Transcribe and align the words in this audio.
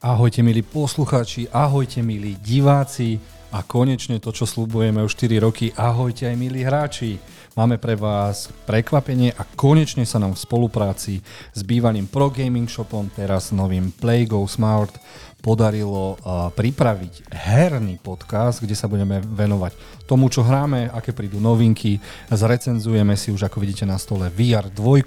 Ahojte 0.00 0.40
milí 0.40 0.64
poslucháči, 0.64 1.52
ahojte 1.52 2.00
milí 2.00 2.32
diváci 2.40 3.20
a 3.52 3.60
konečne 3.60 4.16
to, 4.16 4.32
čo 4.32 4.48
slubujeme 4.48 5.04
už 5.04 5.12
4 5.12 5.44
roky, 5.44 5.76
ahojte 5.76 6.24
aj 6.24 6.40
milí 6.40 6.64
hráči. 6.64 7.20
Máme 7.52 7.76
pre 7.76 8.00
vás 8.00 8.48
prekvapenie 8.64 9.36
a 9.36 9.44
konečne 9.44 10.08
sa 10.08 10.16
nám 10.16 10.32
v 10.32 10.40
spolupráci 10.40 11.20
s 11.52 11.60
bývalým 11.60 12.08
Pro 12.08 12.32
Gaming 12.32 12.64
Shopom, 12.64 13.12
teraz 13.12 13.52
novým 13.52 13.92
PlayGo 13.92 14.40
Smart, 14.48 14.96
podarilo 15.40 16.20
pripraviť 16.54 17.32
herný 17.32 17.96
podcast, 18.00 18.60
kde 18.60 18.76
sa 18.76 18.86
budeme 18.86 19.20
venovať 19.24 20.04
tomu, 20.04 20.28
čo 20.28 20.44
hráme, 20.44 20.92
aké 20.92 21.16
prídu 21.16 21.40
novinky. 21.40 21.96
Zrecenzujeme 22.28 23.16
si 23.16 23.32
už, 23.32 23.46
ako 23.46 23.62
vidíte 23.62 23.88
na 23.88 23.96
stole, 23.96 24.28
VR 24.28 24.68
2. 24.68 25.06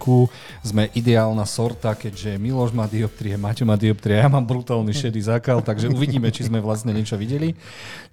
Sme 0.66 0.90
ideálna 0.98 1.46
sorta, 1.46 1.94
keďže 1.94 2.42
Miloš 2.42 2.74
má 2.74 2.90
dioptrie, 2.90 3.38
Maťo 3.38 3.68
má 3.68 3.78
dioptrie, 3.78 4.18
ja 4.18 4.32
mám 4.32 4.48
brutálny 4.48 4.96
šedý 4.96 5.22
zákal, 5.22 5.62
takže 5.62 5.92
uvidíme, 5.92 6.32
či 6.32 6.48
sme 6.48 6.64
vlastne 6.64 6.96
niečo 6.96 7.20
videli. 7.20 7.54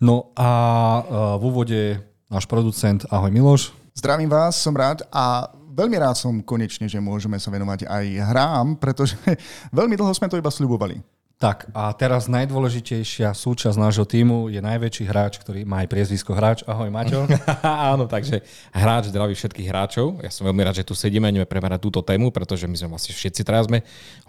No 0.02 0.34
a 0.34 0.50
v 1.38 1.42
úvode 1.46 1.80
náš 2.30 2.46
producent, 2.46 3.02
ahoj 3.10 3.30
Miloš. 3.30 3.74
Zdravím 3.94 4.30
vás, 4.30 4.54
som 4.54 4.74
rád 4.74 5.02
a 5.10 5.50
veľmi 5.70 5.96
rád 5.98 6.18
som 6.18 6.42
konečne, 6.42 6.90
že 6.90 7.02
môžeme 7.02 7.38
sa 7.38 7.50
venovať 7.50 7.86
aj 7.86 8.06
hrám, 8.34 8.66
pretože 8.78 9.18
veľmi 9.78 9.94
dlho 9.94 10.12
sme 10.14 10.26
to 10.30 10.38
iba 10.38 10.50
sľubovali. 10.50 11.19
Tak 11.40 11.72
a 11.72 11.88
teraz 11.96 12.28
najdôležitejšia 12.28 13.32
súčasť 13.32 13.80
nášho 13.80 14.04
týmu 14.04 14.52
je 14.52 14.60
najväčší 14.60 15.08
hráč, 15.08 15.40
ktorý 15.40 15.64
má 15.64 15.80
aj 15.80 15.88
priezvisko 15.88 16.36
hráč. 16.36 16.60
Ahoj 16.68 16.92
Maťo. 16.92 17.24
Áno, 17.64 18.04
takže 18.04 18.44
hráč 18.76 19.08
zdraví 19.08 19.32
všetkých 19.32 19.72
hráčov. 19.72 20.20
Ja 20.20 20.28
som 20.28 20.44
veľmi 20.44 20.60
rád, 20.60 20.76
že 20.76 20.84
tu 20.84 20.92
sedíme 20.92 21.24
a 21.24 21.32
ideme 21.32 21.48
premerať 21.48 21.80
túto 21.80 22.04
tému, 22.04 22.28
pretože 22.28 22.68
my 22.68 22.76
sme 22.76 22.92
vlastne 22.92 23.16
všetci 23.16 23.40
teraz 23.40 23.72
sme 23.72 23.80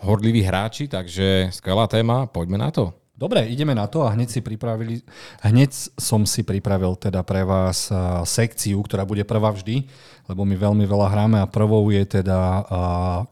horliví 0.07 0.39
hráči, 0.39 0.87
takže 0.87 1.51
skvelá 1.51 1.83
téma, 1.91 2.31
poďme 2.31 2.55
na 2.55 2.71
to. 2.71 2.95
Dobre, 3.11 3.43
ideme 3.43 3.75
na 3.75 3.91
to 3.91 4.07
a 4.07 4.15
hneď 4.15 4.31
si 4.31 4.39
pripravili, 4.39 5.03
hneď 5.43 5.75
som 5.99 6.23
si 6.23 6.47
pripravil 6.47 6.95
teda 6.95 7.27
pre 7.27 7.43
vás 7.43 7.91
sekciu, 8.23 8.79
ktorá 8.87 9.03
bude 9.03 9.27
prvá 9.27 9.51
vždy, 9.51 9.83
lebo 10.31 10.47
my 10.47 10.55
veľmi 10.55 10.87
veľa 10.87 11.07
hráme 11.11 11.37
a 11.43 11.51
prvou 11.51 11.91
je 11.91 12.07
teda 12.07 12.63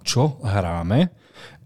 čo 0.03 0.35
hráme. 0.43 1.15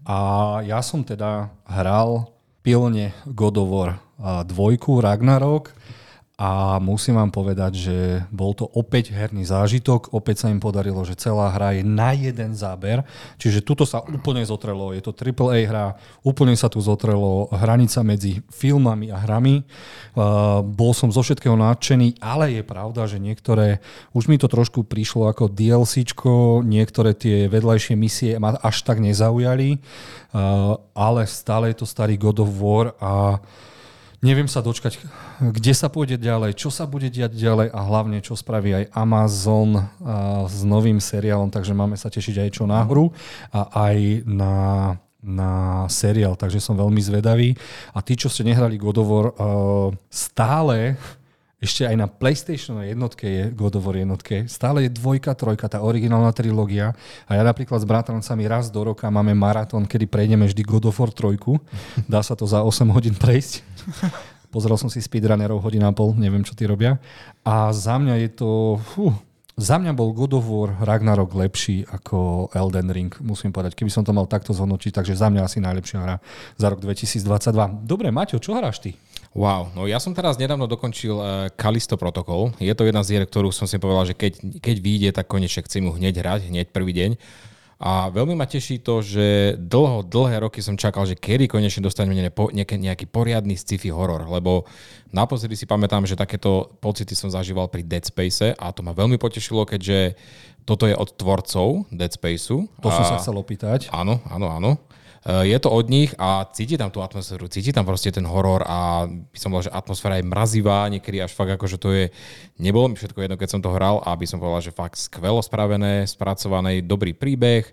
A 0.04 0.60
ja 0.60 0.82
som 0.84 1.00
teda 1.00 1.48
hral 1.64 2.28
pilne 2.60 3.12
God 3.24 3.56
of 3.56 3.68
War 3.72 3.90
dvojku 4.44 5.00
Ragnarok 5.00 5.72
a 6.34 6.82
musím 6.82 7.14
vám 7.14 7.30
povedať, 7.30 7.72
že 7.78 7.96
bol 8.34 8.58
to 8.58 8.66
opäť 8.66 9.14
herný 9.14 9.46
zážitok, 9.46 10.10
opäť 10.10 10.42
sa 10.42 10.50
im 10.50 10.58
podarilo, 10.58 11.06
že 11.06 11.14
celá 11.14 11.46
hra 11.54 11.78
je 11.78 11.86
na 11.86 12.10
jeden 12.10 12.58
záber, 12.58 13.06
čiže 13.38 13.62
tuto 13.62 13.86
sa 13.86 14.02
úplne 14.02 14.42
zotrelo, 14.42 14.90
je 14.90 14.98
to 14.98 15.14
AAA 15.14 15.70
hra, 15.70 15.94
úplne 16.26 16.58
sa 16.58 16.66
tu 16.66 16.82
zotrelo. 16.82 17.46
Hranica 17.54 18.02
medzi 18.02 18.42
filmami 18.50 19.14
a 19.14 19.18
hrami. 19.22 19.62
Uh, 20.18 20.58
bol 20.66 20.90
som 20.90 21.14
zo 21.14 21.22
všetkého 21.22 21.54
nadšený, 21.54 22.18
ale 22.18 22.58
je 22.58 22.62
pravda, 22.66 23.06
že 23.06 23.22
niektoré, 23.22 23.78
už 24.10 24.26
mi 24.26 24.34
to 24.34 24.50
trošku 24.50 24.82
prišlo 24.82 25.30
ako 25.30 25.46
DLCčko, 25.54 26.66
niektoré 26.66 27.14
tie 27.14 27.46
vedľajšie 27.46 27.94
misie 27.94 28.42
ma 28.42 28.58
až 28.58 28.82
tak 28.82 28.98
nezaujali, 28.98 29.78
uh, 30.34 30.82
ale 30.98 31.30
stále 31.30 31.70
je 31.70 31.78
to 31.78 31.86
starý 31.86 32.18
God 32.18 32.42
of 32.42 32.50
War 32.58 32.98
a 32.98 33.38
Neviem 34.24 34.48
sa 34.48 34.64
dočkať, 34.64 34.96
kde 35.36 35.72
sa 35.76 35.92
pôjde 35.92 36.16
ďalej, 36.16 36.56
čo 36.56 36.72
sa 36.72 36.88
bude 36.88 37.12
diať 37.12 37.36
ďalej 37.36 37.68
a 37.68 37.80
hlavne, 37.84 38.24
čo 38.24 38.32
spraví 38.32 38.72
aj 38.72 38.84
Amazon 38.96 39.84
s 40.48 40.64
novým 40.64 40.96
seriálom, 40.96 41.52
takže 41.52 41.76
máme 41.76 42.00
sa 42.00 42.08
tešiť 42.08 42.48
aj 42.48 42.50
čo 42.56 42.64
na 42.64 42.80
hru 42.88 43.12
a 43.52 43.68
aj 43.92 44.24
na 44.24 44.54
na 45.24 45.84
seriál, 45.88 46.36
takže 46.36 46.60
som 46.60 46.76
veľmi 46.76 47.00
zvedavý. 47.00 47.56
A 47.96 48.04
tí, 48.04 48.12
čo 48.12 48.28
ste 48.28 48.44
nehrali 48.44 48.76
God 48.76 49.00
of 49.00 49.08
War, 49.08 49.26
stále 50.12 51.00
ešte 51.64 51.88
aj 51.88 51.96
na 51.96 52.06
PlayStation 52.06 52.76
jednotke 52.84 53.24
je 53.24 53.42
God 53.56 53.80
of 53.80 53.84
War 53.88 53.96
jednotke. 53.96 54.44
Stále 54.44 54.84
je 54.84 54.90
dvojka, 54.92 55.32
trojka, 55.32 55.66
tá 55.66 55.80
originálna 55.80 56.30
trilógia. 56.36 56.92
A 57.24 57.40
ja 57.40 57.42
napríklad 57.42 57.80
s 57.80 57.88
bratrancami 57.88 58.44
raz 58.44 58.68
do 58.68 58.84
roka 58.84 59.08
máme 59.08 59.32
maratón, 59.32 59.88
kedy 59.88 60.04
prejdeme 60.04 60.44
vždy 60.44 60.62
God 60.62 60.92
of 60.92 61.00
War 61.00 61.08
trojku. 61.08 61.56
Dá 62.12 62.20
sa 62.20 62.36
to 62.36 62.44
za 62.44 62.60
8 62.60 62.84
hodín 62.92 63.16
prejsť. 63.16 63.64
Pozrel 64.52 64.78
som 64.78 64.86
si 64.86 65.02
speedrunnerov 65.02 65.58
hodina 65.64 65.90
a 65.90 65.96
pol, 65.96 66.14
neviem, 66.14 66.46
čo 66.46 66.54
tí 66.54 66.68
robia. 66.68 67.00
A 67.42 67.72
za 67.74 67.98
mňa 67.98 68.14
je 68.22 68.30
to... 68.38 68.78
Fú, 68.94 69.10
za 69.54 69.78
mňa 69.78 69.94
bol 69.94 70.10
God 70.10 70.34
of 70.34 70.46
War 70.50 70.70
Ragnarok 70.82 71.30
lepší 71.30 71.86
ako 71.86 72.50
Elden 72.50 72.90
Ring, 72.90 73.14
musím 73.22 73.54
povedať, 73.54 73.78
keby 73.78 73.86
som 73.86 74.02
to 74.02 74.10
mal 74.10 74.26
takto 74.26 74.50
zhodnotiť, 74.50 74.90
takže 74.90 75.14
za 75.14 75.30
mňa 75.30 75.46
asi 75.46 75.62
najlepšia 75.62 75.98
hra 76.02 76.16
za 76.58 76.66
rok 76.74 76.82
2022. 76.82 77.86
Dobre, 77.86 78.10
Maťo, 78.10 78.42
čo 78.42 78.58
hráš 78.58 78.82
ty? 78.82 78.98
Wow, 79.34 79.74
no 79.74 79.90
ja 79.90 79.98
som 79.98 80.14
teraz 80.14 80.38
nedávno 80.38 80.70
dokončil 80.70 81.18
Kalisto 81.58 81.98
Protocol. 81.98 82.54
Je 82.62 82.70
to 82.70 82.86
jedna 82.86 83.02
z 83.02 83.18
hier, 83.18 83.24
ktorú 83.26 83.50
som 83.50 83.66
si 83.66 83.82
povedal, 83.82 84.06
že 84.06 84.14
keď, 84.14 84.62
keď 84.62 84.76
vyjde, 84.78 85.10
tak 85.10 85.26
konečne 85.26 85.66
chcem 85.66 85.82
ju 85.82 85.90
hneď 85.90 86.22
hrať, 86.22 86.40
hneď 86.54 86.70
prvý 86.70 86.94
deň. 86.94 87.10
A 87.82 88.08
veľmi 88.14 88.38
ma 88.38 88.46
teší 88.46 88.78
to, 88.80 89.02
že 89.02 89.58
dlho, 89.58 90.06
dlhé 90.06 90.46
roky 90.46 90.62
som 90.62 90.78
čakal, 90.78 91.02
že 91.04 91.18
kedy 91.18 91.50
konečne 91.50 91.82
dostaneme 91.82 92.14
nejaký, 92.14 93.04
poriadny 93.10 93.58
sci-fi 93.58 93.90
horor, 93.90 94.30
lebo 94.30 94.70
naposledy 95.10 95.58
si 95.58 95.66
pamätám, 95.66 96.06
že 96.06 96.14
takéto 96.14 96.70
pocity 96.78 97.18
som 97.18 97.28
zažíval 97.28 97.66
pri 97.66 97.82
Dead 97.82 98.06
Space 98.06 98.54
a 98.54 98.70
to 98.70 98.86
ma 98.86 98.94
veľmi 98.94 99.18
potešilo, 99.18 99.66
keďže 99.66 100.14
toto 100.62 100.86
je 100.86 100.94
od 100.94 101.10
tvorcov 101.18 101.90
Dead 101.90 102.14
Spaceu. 102.14 102.70
To 102.80 102.88
som 102.88 103.04
sa 103.04 103.18
chcel 103.18 103.34
opýtať. 103.36 103.90
Áno, 103.90 104.22
áno, 104.30 104.48
áno. 104.48 104.70
Eh, 105.24 105.56
je 105.56 105.58
to 105.58 105.72
od 105.72 105.88
nich 105.88 106.12
a 106.20 106.44
cíti 106.52 106.76
tam 106.76 106.92
tú 106.92 107.00
atmosféru, 107.00 107.48
cíti 107.48 107.72
tam 107.72 107.88
proste 107.88 108.12
ten 108.12 108.28
horor 108.28 108.60
a 108.68 109.08
by 109.08 109.38
som 109.40 109.48
povedal, 109.48 109.72
že 109.72 109.76
atmosféra 109.76 110.20
je 110.20 110.28
mrazivá, 110.28 110.84
niekedy 110.92 111.24
až 111.24 111.32
fakt 111.32 111.56
ako, 111.56 111.64
že 111.64 111.80
to 111.80 111.88
je, 111.96 112.12
nebolo 112.60 112.92
mi 112.92 112.96
všetko 113.00 113.24
jedno, 113.24 113.40
keď 113.40 113.48
som 113.48 113.60
to 113.64 113.72
hral 113.72 114.04
a 114.04 114.12
by 114.12 114.26
som 114.28 114.36
povedal, 114.36 114.60
že 114.60 114.76
fakt 114.76 115.00
skvelo 115.00 115.40
spravené, 115.40 116.04
spracované, 116.04 116.84
dobrý 116.84 117.16
príbeh, 117.16 117.72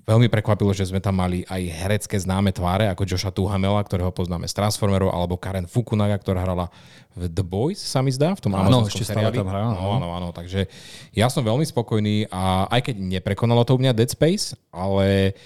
Veľmi 0.00 0.26
prekvapilo, 0.26 0.74
že 0.74 0.90
sme 0.90 0.98
tam 0.98 1.22
mali 1.22 1.46
aj 1.46 1.60
herecké 1.70 2.16
známe 2.18 2.50
tváre, 2.50 2.90
ako 2.90 3.06
Joša 3.06 3.30
Tuhamela, 3.30 3.78
ktorého 3.78 4.10
poznáme 4.10 4.48
z 4.48 4.58
Transformerov, 4.58 5.12
alebo 5.14 5.38
Karen 5.38 5.70
Fukunaga, 5.70 6.18
ktorá 6.18 6.42
hrala 6.42 6.66
v 7.14 7.30
The 7.30 7.44
Boys, 7.46 7.78
sa 7.78 8.02
mi 8.02 8.10
zdá, 8.10 8.34
v 8.34 8.42
tom 8.42 8.58
áno, 8.58 8.90
ešte 8.90 9.06
seriáli. 9.06 9.38
tam 9.38 9.46
hrala. 9.46 9.70
No, 9.76 10.02
áno, 10.02 10.08
áno, 10.10 10.28
takže 10.34 10.66
ja 11.14 11.30
som 11.30 11.46
veľmi 11.46 11.62
spokojný 11.62 12.26
a 12.26 12.66
aj 12.74 12.90
keď 12.90 12.96
neprekonalo 12.98 13.62
to 13.62 13.76
u 13.76 13.78
mňa 13.78 13.92
Dead 13.94 14.10
Space, 14.10 14.58
ale 14.74 15.36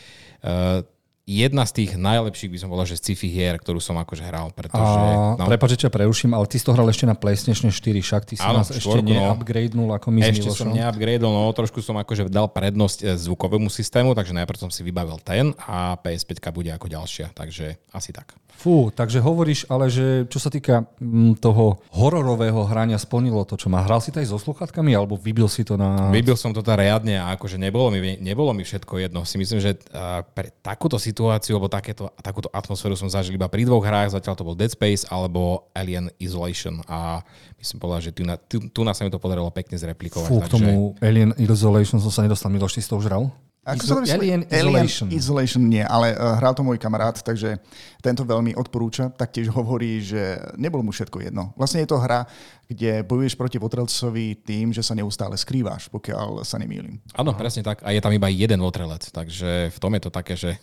uh, 0.41 0.81
jedna 1.25 1.65
z 1.65 1.73
tých 1.83 1.91
najlepších 1.97 2.53
by 2.53 2.59
som 2.61 2.69
povedal, 2.69 2.89
že 2.93 3.01
sci-fi 3.01 3.33
hier, 3.33 3.57
ktorú 3.57 3.81
som 3.81 3.97
akože 3.97 4.25
hral, 4.29 4.53
pretože... 4.53 4.85
A, 4.85 5.41
no. 5.41 5.49
Prepač, 5.49 5.81
že 5.81 5.89
preruším, 5.89 6.37
ale 6.37 6.45
ty 6.45 6.61
si 6.61 6.65
to 6.69 6.77
hral 6.77 6.85
ešte 6.85 7.09
na 7.09 7.17
PlayStation 7.17 7.73
4, 7.73 7.81
však 8.05 8.23
ty 8.29 8.35
si 8.37 8.45
Áno, 8.45 8.61
nás 8.61 8.69
ešte 8.69 9.01
no. 9.01 9.09
neupgradenul 9.09 9.89
ako 9.97 10.13
my 10.13 10.21
Ešte 10.21 10.53
som 10.53 10.69
neupgradenul, 10.69 11.33
no 11.33 11.49
trošku 11.57 11.81
som 11.81 11.97
akože 11.97 12.29
dal 12.29 12.53
prednosť 12.53 12.99
eh, 13.03 13.17
zvukovému 13.17 13.73
systému, 13.73 14.13
takže 14.13 14.37
najprv 14.37 14.69
som 14.69 14.71
si 14.71 14.85
vybavil 14.85 15.17
ten 15.25 15.57
a 15.65 15.97
PS5 15.97 16.45
bude 16.53 16.71
ako 16.71 16.93
ďalšia, 16.93 17.33
takže 17.33 17.81
asi 17.97 18.13
tak. 18.13 18.37
Fú, 18.55 18.89
takže 18.95 19.19
hovoríš, 19.19 19.67
ale 19.67 19.91
že 19.91 20.31
čo 20.31 20.39
sa 20.39 20.47
týka 20.47 20.87
mm, 21.03 21.43
toho 21.43 21.83
hororového 21.91 22.65
hrania, 22.71 22.97
splnilo 23.03 23.43
to, 23.43 23.59
čo 23.59 23.67
má. 23.67 23.83
Hral 23.83 23.99
si 23.99 24.15
to 24.15 24.23
aj 24.23 24.31
so 24.31 24.39
sluchatkami, 24.39 24.95
alebo 24.95 25.19
vybil 25.19 25.51
si 25.51 25.67
to 25.67 25.75
na... 25.75 26.09
Vybil 26.15 26.39
som 26.39 26.55
to 26.55 26.63
teda 26.63 26.79
riadne 26.81 27.19
a 27.19 27.35
akože 27.35 27.59
nebolo 27.59 27.91
mi, 27.91 28.17
nebolo 28.23 28.55
mi 28.55 28.63
všetko 28.63 29.03
jedno. 29.03 29.27
Si 29.27 29.37
myslím, 29.43 29.59
že 29.59 29.75
uh, 29.91 30.23
pre 30.23 30.55
takúto 30.63 30.97
situáciu, 31.15 31.55
alebo 31.55 31.71
takéto, 31.71 32.11
takúto 32.19 32.51
atmosféru 32.51 32.99
som 32.99 33.07
zažil 33.07 33.39
iba 33.39 33.47
pri 33.47 33.63
dvoch 33.63 33.87
hrách, 33.87 34.19
zatiaľ 34.19 34.35
to 34.35 34.43
bol 34.43 34.59
Dead 34.59 34.67
Space 34.67 35.07
alebo 35.07 35.71
Alien 35.71 36.11
Isolation 36.19 36.83
a 36.91 37.23
myslím 37.63 37.79
povedal, 37.79 38.03
že 38.03 38.11
tu 38.11 38.27
na, 38.27 38.35
tu, 38.35 38.59
tu 38.59 38.83
na 38.83 38.91
sa 38.91 39.07
mi 39.07 39.15
to 39.15 39.23
podarilo 39.23 39.47
pekne 39.55 39.79
zreplikovať. 39.79 40.27
Fú, 40.27 40.43
k 40.43 40.51
tomu 40.51 40.99
Alien 40.99 41.31
Isolation 41.39 42.03
som 42.03 42.11
sa 42.11 42.27
nedostal. 42.27 42.51
Miloš, 42.51 42.75
ty 42.75 42.83
si 42.83 42.91
to 42.91 42.99
už 42.99 43.07
hral? 43.07 43.31
Ako 43.65 43.81
Iso- 43.81 43.97
to 43.97 44.13
Alien 44.13 44.45
Isolation. 44.53 45.09
Alien 45.09 45.17
Isolation 45.17 45.63
nie, 45.65 45.81
ale 45.81 46.13
uh, 46.13 46.37
hral 46.37 46.53
to 46.53 46.61
môj 46.61 46.77
kamarát, 46.77 47.17
takže 47.17 47.57
tento 48.05 48.21
veľmi 48.29 48.53
odporúča. 48.61 49.09
Taktiež 49.09 49.49
hovorí, 49.49 50.05
že 50.05 50.37
nebolo 50.61 50.85
mu 50.85 50.93
všetko 50.93 51.25
jedno. 51.25 51.57
Vlastne 51.57 51.81
je 51.81 51.89
to 51.89 51.97
hra, 51.97 52.29
kde 52.69 53.01
bojuješ 53.09 53.41
proti 53.41 53.57
votrelcovi 53.57 54.37
tým, 54.45 54.69
že 54.69 54.85
sa 54.85 54.93
neustále 54.93 55.41
skrývaš, 55.41 55.89
pokiaľ 55.89 56.45
sa 56.45 56.61
nemýlim. 56.61 57.01
Áno, 57.17 57.33
presne 57.33 57.65
tak. 57.65 57.81
A 57.81 57.93
je 57.97 58.05
tam 58.05 58.13
iba 58.13 58.29
jeden 58.29 58.61
votrelec, 58.61 59.09
takže 59.09 59.73
v 59.73 59.79
tom 59.81 59.93
je 59.97 60.03
to 60.05 60.11
také, 60.13 60.37
že... 60.37 60.61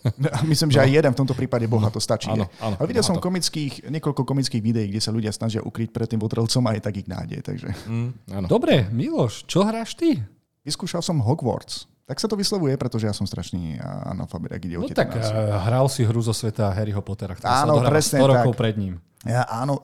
Myslím, 0.50 0.70
že 0.70 0.82
no. 0.82 0.86
aj 0.86 0.92
jeden 1.02 1.12
v 1.14 1.20
tomto 1.26 1.34
prípade 1.34 1.66
boha 1.66 1.90
to 1.90 1.98
stačí. 1.98 2.30
Áno, 2.30 2.46
áno, 2.62 2.78
ale 2.78 2.86
videl 2.86 3.02
som 3.02 3.18
to. 3.18 3.26
komických, 3.26 3.90
niekoľko 3.90 4.22
komických 4.26 4.62
videí, 4.62 4.94
kde 4.94 5.02
sa 5.02 5.10
ľudia 5.10 5.34
snažia 5.34 5.66
ukryť 5.66 5.90
pred 5.90 6.06
tým 6.06 6.22
votrelcom 6.22 6.62
a 6.70 6.78
aj 6.78 6.82
tak 6.86 7.02
ich 7.02 7.10
nájde. 7.10 7.38
Takže... 7.42 7.70
Mm, 7.90 8.10
áno. 8.42 8.46
Dobre, 8.46 8.86
Miloš, 8.94 9.50
čo 9.50 9.66
hráš 9.66 9.98
ty? 9.98 10.22
Vyskúšal 10.62 11.02
som 11.02 11.18
Hogwarts. 11.18 11.91
Tak 12.12 12.20
sa 12.20 12.28
to 12.28 12.36
vyslovuje, 12.36 12.76
pretože 12.76 13.08
ja 13.08 13.16
som 13.16 13.24
strašný 13.24 13.80
analfabet, 14.04 14.60
ak 14.60 14.62
ide 14.68 14.76
o 14.76 14.84
No 14.84 14.92
tak 14.92 15.16
uh, 15.16 15.24
hral 15.64 15.88
si 15.88 16.04
hru 16.04 16.20
zo 16.20 16.36
sveta 16.36 16.68
Harryho 16.76 17.00
Pottera, 17.00 17.40
ktorý 17.40 17.48
Áno, 17.48 17.80
sa 17.80 17.88
presne 17.88 18.20
100 18.20 18.32
rokov 18.36 18.54
pred 18.60 18.76
ním. 18.76 19.00
Ja, 19.24 19.46
áno, 19.48 19.78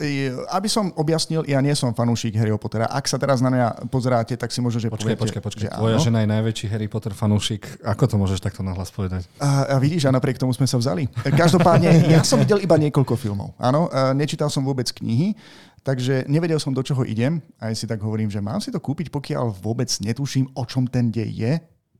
aby 0.50 0.66
som 0.68 0.90
objasnil, 0.98 1.46
ja 1.46 1.62
nie 1.64 1.72
som 1.78 1.94
fanúšik 1.94 2.36
Harryho 2.36 2.60
Pottera. 2.60 2.90
Ak 2.90 3.08
sa 3.08 3.16
teraz 3.16 3.40
na 3.40 3.48
mňa 3.48 3.88
pozeráte, 3.88 4.36
tak 4.36 4.52
si 4.52 4.60
môžete, 4.60 4.90
že 4.90 4.98
počkaj, 4.98 5.14
poviete, 5.16 5.40
počkaj, 5.40 5.42
počkaj. 5.46 5.70
Že 5.72 5.78
Tvoja 5.78 5.96
áno. 5.96 6.04
žena 6.04 6.20
je 6.20 6.30
najväčší 6.36 6.66
Harry 6.68 6.90
Potter 6.92 7.14
fanúšik. 7.16 7.64
Ako 7.86 8.10
to 8.12 8.20
môžeš 8.20 8.44
takto 8.44 8.60
nahlas 8.60 8.92
povedať? 8.92 9.30
A, 9.40 9.72
a 9.72 9.76
vidíš, 9.80 10.10
a 10.10 10.12
napriek 10.12 10.42
tomu 10.42 10.58
sme 10.58 10.66
sa 10.66 10.82
vzali. 10.82 11.06
Každopádne, 11.22 12.12
ja 12.12 12.26
som 12.26 12.42
videl 12.42 12.60
iba 12.66 12.76
niekoľko 12.82 13.14
filmov. 13.14 13.54
Áno, 13.62 13.88
nečítal 14.18 14.50
som 14.50 14.66
vôbec 14.66 14.90
knihy, 14.90 15.38
takže 15.86 16.26
nevedel 16.26 16.58
som, 16.58 16.74
do 16.74 16.82
čoho 16.82 17.06
idem. 17.06 17.38
Aj 17.62 17.72
si 17.78 17.86
tak 17.86 18.02
hovorím, 18.02 18.34
že 18.34 18.42
mám 18.42 18.58
si 18.58 18.74
to 18.74 18.82
kúpiť, 18.82 19.14
pokiaľ 19.14 19.54
vôbec 19.62 19.88
netuším, 20.02 20.50
o 20.58 20.66
čom 20.66 20.90
ten 20.90 21.14
dej 21.14 21.30
je 21.30 21.54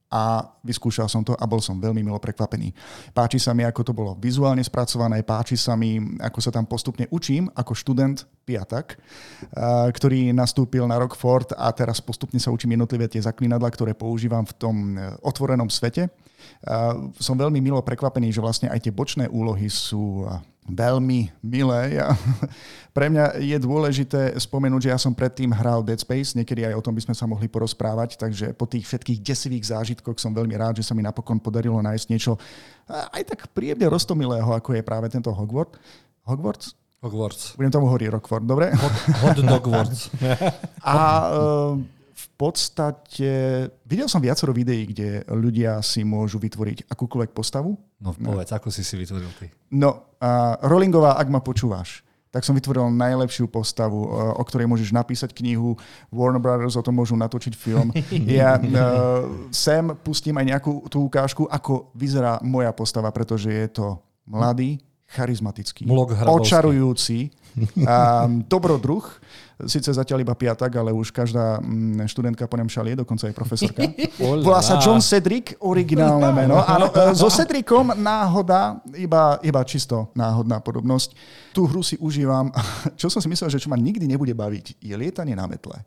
a 0.08 0.56
vyskúšal 0.64 1.12
som 1.12 1.20
to 1.20 1.36
a 1.36 1.44
bol 1.44 1.60
som 1.60 1.76
veľmi 1.76 2.00
milo 2.00 2.16
prekvapený. 2.16 2.72
Páči 3.12 3.44
sa 3.44 3.52
mi, 3.52 3.68
ako 3.68 3.82
to 3.84 3.92
bolo 3.92 4.16
vizuálne 4.16 4.64
spracované, 4.64 5.20
páči 5.24 5.60
sa 5.60 5.76
mi, 5.76 6.00
ako 6.24 6.40
sa 6.40 6.52
tam 6.52 6.64
postupne 6.64 7.12
učím 7.12 7.52
ako 7.52 7.76
študent 7.76 8.24
piatak, 8.48 8.96
ktorý 9.92 10.32
nastúpil 10.32 10.88
na 10.88 10.96
Rockford 10.96 11.52
a 11.60 11.68
teraz 11.76 12.00
postupne 12.00 12.40
sa 12.40 12.56
učím 12.56 12.80
jednotlivé 12.80 13.12
tie 13.12 13.20
zaklinadla, 13.20 13.68
ktoré 13.68 13.92
používam 13.92 14.48
v 14.48 14.54
tom 14.56 14.76
e, 14.96 15.12
otvorenom 15.20 15.68
svete. 15.68 16.08
Som 17.20 17.36
veľmi 17.36 17.60
milo 17.60 17.84
prekvapený, 17.84 18.32
že 18.32 18.40
vlastne 18.40 18.72
aj 18.72 18.88
tie 18.88 18.94
bočné 18.96 19.28
úlohy 19.28 19.68
sú 19.68 20.24
veľmi 20.68 21.32
milé. 21.42 21.98
Ja, 21.98 22.14
pre 22.98 23.08
mňa 23.08 23.40
je 23.40 23.58
dôležité 23.58 24.36
spomenúť, 24.36 24.88
že 24.88 24.94
ja 24.94 25.00
som 25.00 25.16
predtým 25.16 25.50
hral 25.56 25.82
Dead 25.82 25.98
Space, 25.98 26.36
niekedy 26.36 26.68
aj 26.68 26.76
o 26.78 26.84
tom 26.84 26.94
by 26.94 27.02
sme 27.08 27.16
sa 27.16 27.26
mohli 27.26 27.48
porozprávať, 27.48 28.20
takže 28.20 28.52
po 28.54 28.68
tých 28.68 28.86
všetkých 28.86 29.24
desivých 29.24 29.72
zážitkoch 29.72 30.20
som 30.20 30.36
veľmi 30.36 30.54
rád, 30.60 30.80
že 30.80 30.88
sa 30.88 30.94
mi 30.94 31.02
napokon 31.02 31.40
podarilo 31.40 31.80
nájsť 31.80 32.06
niečo 32.12 32.36
aj 32.88 33.24
tak 33.28 33.40
príjemne 33.52 33.88
roztomilého, 33.92 34.48
ako 34.48 34.76
je 34.76 34.84
práve 34.84 35.12
tento 35.12 35.28
Hogwarts. 35.32 35.76
Hogwarts? 36.24 36.76
Hogwarts. 37.04 37.54
Budem 37.54 37.72
tomu 37.72 37.86
hovoriť 37.92 38.10
Rockford, 38.10 38.46
dobre? 38.48 38.74
Hot, 38.74 38.96
hot 39.22 39.38
Dogwarts. 39.44 40.10
A 40.88 40.96
uh, 41.30 41.97
podstate 42.38 43.30
videl 43.82 44.06
som 44.06 44.22
viacero 44.22 44.54
videí, 44.54 44.86
kde 44.86 45.26
ľudia 45.26 45.82
si 45.82 46.06
môžu 46.06 46.38
vytvoriť 46.38 46.86
akúkoľvek 46.86 47.34
postavu. 47.34 47.74
No 47.98 48.14
povedz, 48.14 48.54
no. 48.54 48.58
ako 48.62 48.70
si 48.70 48.86
si 48.86 48.94
vytvoril 48.94 49.30
ty? 49.42 49.50
No, 49.74 50.14
uh, 50.22 50.56
Rollingová, 50.62 51.18
ak 51.18 51.34
ma 51.34 51.42
počúvaš, 51.42 52.06
tak 52.30 52.46
som 52.46 52.54
vytvoril 52.54 52.94
najlepšiu 52.94 53.50
postavu, 53.50 54.06
uh, 54.06 54.38
o 54.38 54.44
ktorej 54.46 54.70
môžeš 54.70 54.94
napísať 54.94 55.34
knihu. 55.34 55.74
Warner 56.14 56.38
Brothers 56.38 56.78
o 56.78 56.86
tom 56.86 57.02
môžu 57.02 57.18
natočiť 57.18 57.58
film. 57.58 57.90
Ja 58.30 58.62
uh, 58.62 59.50
sem 59.50 59.90
pustím 60.06 60.38
aj 60.38 60.46
nejakú 60.46 60.86
tú 60.94 61.10
ukážku, 61.10 61.50
ako 61.50 61.90
vyzerá 61.98 62.38
moja 62.46 62.70
postava, 62.70 63.10
pretože 63.10 63.50
je 63.50 63.68
to 63.74 63.98
mladý, 64.30 64.78
charizmatický, 65.08 65.88
očarujúci, 66.28 67.32
um, 67.80 68.44
dobrodruh, 68.52 69.06
Sice 69.58 69.90
zatiaľ 69.90 70.22
iba 70.22 70.38
piatak, 70.38 70.70
ale 70.78 70.94
už 70.94 71.10
každá 71.10 71.58
mm, 71.58 72.06
študentka 72.06 72.46
po 72.46 72.62
ňom 72.62 72.70
šalie, 72.70 72.94
dokonca 72.94 73.26
aj 73.26 73.34
profesorka. 73.34 73.90
Volá 74.46 74.62
sa 74.62 74.78
John 74.78 75.02
Cedric, 75.02 75.58
originálne 75.66 76.30
meno. 76.46 76.62
Áno, 76.62 76.94
e, 76.94 77.18
so 77.18 77.26
Cedricom 77.26 77.90
náhoda, 77.98 78.78
iba, 78.94 79.42
iba 79.42 79.58
čisto 79.66 80.14
náhodná 80.14 80.62
podobnosť. 80.62 81.18
Tú 81.58 81.66
hru 81.66 81.82
si 81.82 81.98
užívam. 81.98 82.54
Čo 82.94 83.10
som 83.10 83.18
si 83.18 83.26
myslel, 83.34 83.50
že 83.50 83.58
čo 83.58 83.74
ma 83.74 83.82
nikdy 83.82 84.06
nebude 84.06 84.38
baviť, 84.38 84.78
je 84.78 84.94
lietanie 84.94 85.34
na 85.34 85.50
metle. 85.50 85.82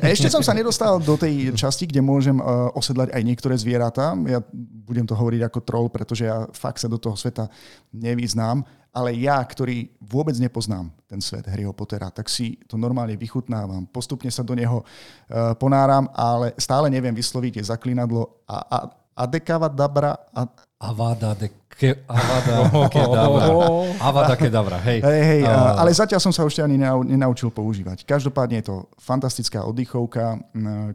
Ešte 0.00 0.32
som 0.32 0.40
sa 0.40 0.56
nedostal 0.56 0.96
do 0.96 1.20
tej 1.20 1.52
časti, 1.52 1.84
kde 1.84 2.00
môžem 2.00 2.40
e, 2.40 2.44
osedlať 2.72 3.12
aj 3.12 3.22
niektoré 3.28 3.60
zvieratá. 3.60 4.16
Ja 4.24 4.40
budem 4.86 5.02
to 5.02 5.18
hovoriť 5.18 5.42
ako 5.50 5.60
troll, 5.66 5.86
pretože 5.90 6.30
ja 6.30 6.46
fakt 6.54 6.78
sa 6.78 6.86
do 6.86 6.96
toho 6.96 7.18
sveta 7.18 7.50
nevyznám 7.90 8.62
ale 8.96 9.12
ja, 9.20 9.36
ktorý 9.44 9.92
vôbec 10.00 10.32
nepoznám 10.40 10.88
ten 11.04 11.20
svet 11.20 11.44
Harryho 11.44 11.76
Pottera, 11.76 12.08
tak 12.08 12.32
si 12.32 12.56
to 12.64 12.80
normálne 12.80 13.12
vychutnávam. 13.12 13.84
Postupne 13.84 14.32
sa 14.32 14.40
do 14.40 14.56
neho 14.56 14.80
uh, 14.80 15.52
ponáram, 15.60 16.08
ale 16.16 16.56
stále 16.56 16.88
neviem 16.88 17.12
vysloviť 17.12 17.60
je 17.60 17.68
zaklinadlo 17.68 18.24
a, 18.48 18.56
a 18.64 18.78
Adekavadabra. 19.16 20.16
A... 20.32 20.48
Avada 20.80 21.36
de 21.36 21.52
ke, 21.76 21.92
avada 22.08 22.54
kedavra. 22.94 23.46
Avada 24.00 24.34
kedavra, 24.34 24.78
hej. 24.80 25.04
Hej, 25.04 25.22
hej, 25.28 25.40
uh, 25.44 25.76
ale 25.76 25.92
zatiaľ 25.92 26.20
som 26.24 26.32
sa 26.32 26.48
ešte 26.48 26.64
ani 26.64 26.80
nenaučil 26.80 27.52
používať. 27.52 28.08
Každopádne 28.08 28.64
je 28.64 28.66
to 28.72 28.76
fantastická 28.96 29.62
oddychovka, 29.68 30.40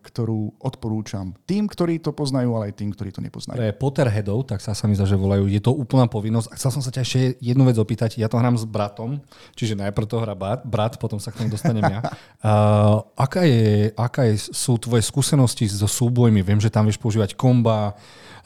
ktorú 0.02 0.58
odporúčam 0.58 1.38
tým, 1.46 1.70
ktorí 1.70 2.02
to 2.02 2.12
poznajú, 2.12 2.58
ale 2.58 2.74
aj 2.74 2.82
tým, 2.82 2.90
ktorí 2.90 3.14
to 3.14 3.22
nepoznajú. 3.22 3.62
Pre 3.62 3.78
Potterheadov, 3.78 4.50
tak 4.50 4.60
sa 4.60 4.74
sami 4.74 4.98
že 4.98 5.18
volajú, 5.18 5.50
je 5.50 5.62
to 5.62 5.72
úplná 5.74 6.06
povinnosť. 6.10 6.48
A 6.50 6.58
chcel 6.58 6.72
som 6.74 6.84
sa 6.84 6.90
ťa 6.90 7.02
ešte 7.06 7.20
jednu 7.42 7.64
vec 7.66 7.78
opýtať. 7.78 8.18
Ja 8.18 8.30
to 8.30 8.42
hrám 8.42 8.58
s 8.58 8.66
bratom, 8.66 9.22
čiže 9.54 9.78
najprv 9.78 10.06
to 10.10 10.18
hrá 10.22 10.34
brat, 10.66 10.98
potom 10.98 11.22
sa 11.22 11.30
k 11.30 11.46
tomu 11.46 11.54
dostanem 11.54 11.86
ja. 11.86 12.02
Uh, 12.42 13.06
aká 13.14 13.46
je, 13.46 13.94
aká 13.94 14.26
je, 14.26 14.50
sú 14.50 14.74
tvoje 14.82 15.06
skúsenosti 15.06 15.70
so 15.70 15.86
súbojmi? 15.86 16.42
Viem, 16.42 16.58
že 16.58 16.74
tam 16.74 16.90
vieš 16.90 16.98
používať 16.98 17.38
komba, 17.38 17.94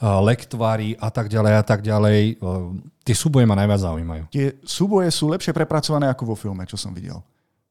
lektvary 0.00 0.96
a 1.00 1.08
tak 1.08 1.32
ďalej 1.32 1.52
a 1.56 1.64
tak 1.64 1.80
ďalej. 1.80 2.20
Tie 3.06 3.14
súboje 3.14 3.46
ma 3.46 3.54
najviac 3.54 3.86
zaujímajú. 3.86 4.24
Tie 4.34 4.58
súboje 4.66 5.12
sú 5.14 5.30
lepšie 5.30 5.54
prepracované 5.54 6.10
ako 6.10 6.34
vo 6.34 6.36
filme, 6.36 6.66
čo 6.66 6.74
som 6.74 6.90
videl. 6.90 7.22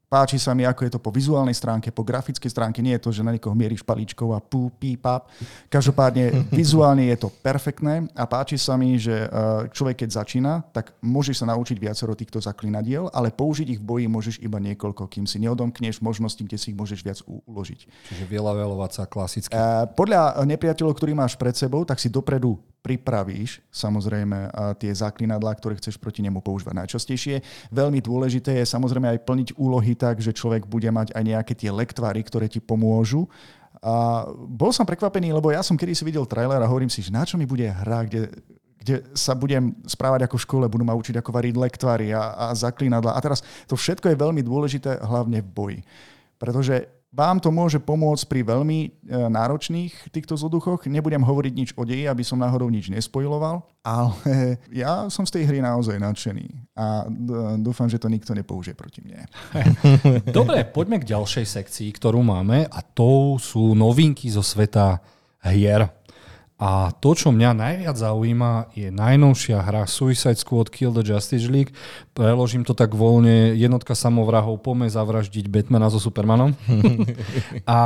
Páči 0.06 0.38
sa 0.38 0.54
mi, 0.54 0.62
ako 0.62 0.86
je 0.86 0.92
to 0.96 1.00
po 1.02 1.10
vizuálnej 1.10 1.58
stránke, 1.58 1.90
po 1.90 2.06
grafickej 2.06 2.48
stránke. 2.48 2.80
Nie 2.80 3.02
je 3.02 3.04
to, 3.04 3.12
že 3.12 3.26
na 3.26 3.34
niekoho 3.34 3.58
mieríš 3.58 3.82
paličkou 3.82 4.38
a 4.38 4.40
pú, 4.40 4.70
pí, 4.70 4.96
pap. 4.96 5.28
Každopádne 5.68 6.30
vizuálne 6.62 7.10
je 7.10 7.26
to 7.26 7.34
perfektné 7.42 8.06
a 8.14 8.24
páči 8.30 8.56
sa 8.62 8.78
mi, 8.78 8.96
že 9.02 9.26
e, 9.26 9.28
človek 9.74 10.06
keď 10.06 10.10
začína, 10.22 10.54
tak 10.70 10.94
môžeš 11.02 11.42
sa 11.42 11.50
naučiť 11.50 11.78
viacero 11.82 12.14
týchto 12.14 12.38
zaklinadiel, 12.38 13.10
ale 13.12 13.34
použiť 13.34 13.76
ich 13.76 13.82
v 13.82 13.88
boji 13.92 14.06
môžeš 14.06 14.36
iba 14.46 14.62
niekoľko, 14.62 15.10
kým 15.10 15.26
si 15.26 15.42
neodomkneš 15.42 16.00
možnosti, 16.06 16.40
kde 16.40 16.56
si 16.62 16.72
ich 16.72 16.78
môžeš 16.78 17.02
viac 17.02 17.20
uložiť. 17.26 17.80
Čiže 18.14 18.24
vylavelovať 18.30 18.92
sa 18.94 19.04
klasicky. 19.10 19.52
Podľa 19.98 20.38
nepriateľov, 20.46 20.94
ktorý 20.96 21.18
máš 21.18 21.34
pred 21.34 21.58
sebou, 21.58 21.82
tak 21.82 21.98
si 21.98 22.14
dopredu 22.14 22.62
pripravíš 22.86 23.66
samozrejme 23.74 24.54
tie 24.78 24.94
záklinadlá, 24.94 25.58
ktoré 25.58 25.82
chceš 25.82 25.98
proti 25.98 26.22
nemu 26.22 26.38
používať 26.46 26.86
najčastejšie. 26.86 27.42
Veľmi 27.74 27.98
dôležité 28.06 28.62
je 28.62 28.70
samozrejme 28.70 29.10
aj 29.10 29.26
plniť 29.26 29.50
úlohy 29.58 29.98
tak, 29.98 30.22
že 30.22 30.38
človek 30.38 30.70
bude 30.70 30.86
mať 30.94 31.18
aj 31.18 31.24
nejaké 31.26 31.54
tie 31.58 31.74
lektvary, 31.74 32.22
ktoré 32.22 32.46
ti 32.46 32.62
pomôžu. 32.62 33.26
A 33.82 34.30
bol 34.38 34.70
som 34.70 34.86
prekvapený, 34.86 35.34
lebo 35.34 35.50
ja 35.50 35.66
som 35.66 35.74
kedy 35.74 35.98
si 35.98 36.06
videl 36.06 36.30
trailer 36.30 36.62
a 36.62 36.70
hovorím 36.70 36.94
si, 36.94 37.02
že 37.02 37.10
na 37.10 37.26
čo 37.26 37.42
mi 37.42 37.50
bude 37.50 37.66
hra, 37.66 38.06
kde 38.06 38.30
kde 38.86 39.02
sa 39.18 39.34
budem 39.34 39.74
správať 39.90 40.30
ako 40.30 40.38
v 40.38 40.46
škole, 40.46 40.66
budú 40.70 40.86
ma 40.86 40.94
učiť, 40.94 41.18
ako 41.18 41.34
variť 41.34 41.58
lektvary 41.58 42.14
a, 42.14 42.38
a 42.38 42.54
zaklinadla. 42.54 43.18
A 43.18 43.20
teraz 43.20 43.42
to 43.66 43.74
všetko 43.74 44.14
je 44.14 44.22
veľmi 44.22 44.46
dôležité, 44.46 45.02
hlavne 45.02 45.42
v 45.42 45.50
boji. 45.50 45.80
Pretože 46.38 46.86
vám 47.16 47.40
to 47.40 47.48
môže 47.48 47.80
pomôcť 47.80 48.28
pri 48.28 48.44
veľmi 48.44 48.80
e, 48.84 48.90
náročných 49.32 50.12
týchto 50.12 50.36
zloduchoch. 50.36 50.84
Nebudem 50.84 51.24
hovoriť 51.24 51.54
nič 51.56 51.70
o 51.80 51.88
deji, 51.88 52.12
aby 52.12 52.28
som 52.28 52.36
náhodou 52.36 52.68
nič 52.68 52.92
nespojiloval, 52.92 53.64
ale 53.88 54.60
ja 54.84 55.08
som 55.08 55.24
z 55.24 55.40
tej 55.40 55.44
hry 55.48 55.64
naozaj 55.64 55.96
nadšený 55.96 56.76
a 56.76 57.08
dúfam, 57.56 57.88
že 57.88 57.96
to 57.96 58.12
nikto 58.12 58.36
nepoužije 58.36 58.76
proti 58.76 59.00
mne. 59.00 59.24
Dobre, 60.38 60.68
poďme 60.68 61.00
k 61.00 61.16
ďalšej 61.16 61.46
sekcii, 61.48 61.90
ktorú 61.96 62.20
máme 62.20 62.68
a 62.68 62.80
to 62.84 63.40
sú 63.40 63.72
novinky 63.72 64.28
zo 64.28 64.44
sveta 64.44 65.00
hier. 65.40 65.88
A 66.56 66.96
to, 67.04 67.12
čo 67.12 67.36
mňa 67.36 67.52
najviac 67.52 68.00
zaujíma, 68.00 68.72
je 68.72 68.88
najnovšia 68.88 69.60
hra 69.60 69.84
Suicide 69.92 70.40
Squad 70.40 70.72
Kill 70.72 70.96
the 70.96 71.04
Justice 71.04 71.52
League. 71.52 71.76
Preložím 72.16 72.64
to 72.64 72.72
tak 72.72 72.96
voľne, 72.96 73.52
jednotka 73.60 73.92
samovrahov 73.92 74.64
pome 74.64 74.88
zavraždiť 74.88 75.52
Batmana 75.52 75.92
so 75.92 76.00
Supermanom. 76.00 76.56
a 77.68 77.80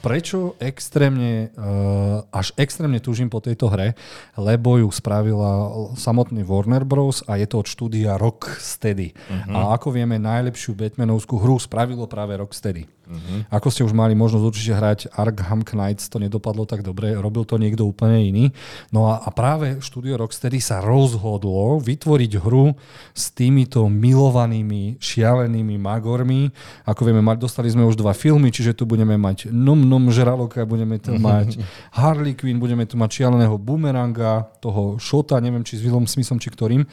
prečo 0.00 0.56
extrémne, 0.56 1.52
eh, 1.52 2.16
až 2.32 2.56
extrémne 2.56 2.96
túžim 2.96 3.28
po 3.28 3.44
tejto 3.44 3.68
hre, 3.68 3.92
lebo 4.40 4.80
ju 4.80 4.88
spravila 4.88 5.68
samotný 5.92 6.48
Warner 6.48 6.88
Bros. 6.88 7.20
a 7.28 7.36
je 7.36 7.44
to 7.44 7.60
od 7.60 7.68
štúdia 7.68 8.16
Rocksteady. 8.16 9.12
Uh-huh. 9.12 9.52
A 9.52 9.76
ako 9.76 9.92
vieme, 9.92 10.16
najlepšiu 10.16 10.72
Batmanovskú 10.72 11.36
hru 11.44 11.60
spravilo 11.60 12.08
práve 12.08 12.40
Rocksteady. 12.40 12.88
Uh-huh. 13.04 13.44
Ako 13.52 13.68
ste 13.68 13.84
už 13.84 13.92
mali 13.92 14.16
možnosť 14.16 14.44
určite 14.44 14.72
hrať 14.72 15.00
Arkham 15.12 15.60
Knights, 15.60 16.08
to 16.08 16.16
nedopadlo 16.16 16.64
tak 16.64 16.80
dobre, 16.80 17.12
robil 17.12 17.44
to 17.44 17.60
niekto 17.60 17.84
úplne 17.84 18.24
iný. 18.24 18.44
No 18.90 19.12
a, 19.12 19.20
a 19.20 19.28
práve 19.30 19.78
štúdio 19.84 20.16
Rocksteady 20.16 20.58
sa 20.58 20.80
rozhodlo 20.80 21.78
vytvoriť 21.84 22.32
hru 22.40 22.72
s 23.12 23.30
týmito 23.36 23.86
milovanými, 23.92 24.96
šialenými 24.98 25.76
magormi. 25.76 26.48
Ako 26.88 27.04
vieme, 27.04 27.20
dostali 27.36 27.68
sme 27.68 27.84
už 27.84 28.00
dva 28.00 28.16
filmy, 28.16 28.48
čiže 28.48 28.72
tu 28.72 28.88
budeme 28.88 29.20
mať 29.20 29.52
Num 29.52 29.84
Num 29.84 30.08
Žraloka, 30.08 30.64
budeme 30.64 30.96
tu 30.96 31.12
mať 31.28 31.60
Harley 31.92 32.32
Quinn, 32.32 32.56
budeme 32.56 32.88
tu 32.88 32.96
mať 32.96 33.22
šialeného 33.22 33.60
Boomeranga, 33.60 34.48
toho 34.64 34.96
Shota, 34.96 35.36
neviem 35.44 35.60
či 35.60 35.76
s 35.76 35.84
Willom 35.84 36.08
Smithom, 36.08 36.40
či 36.40 36.48
ktorým. 36.48 36.88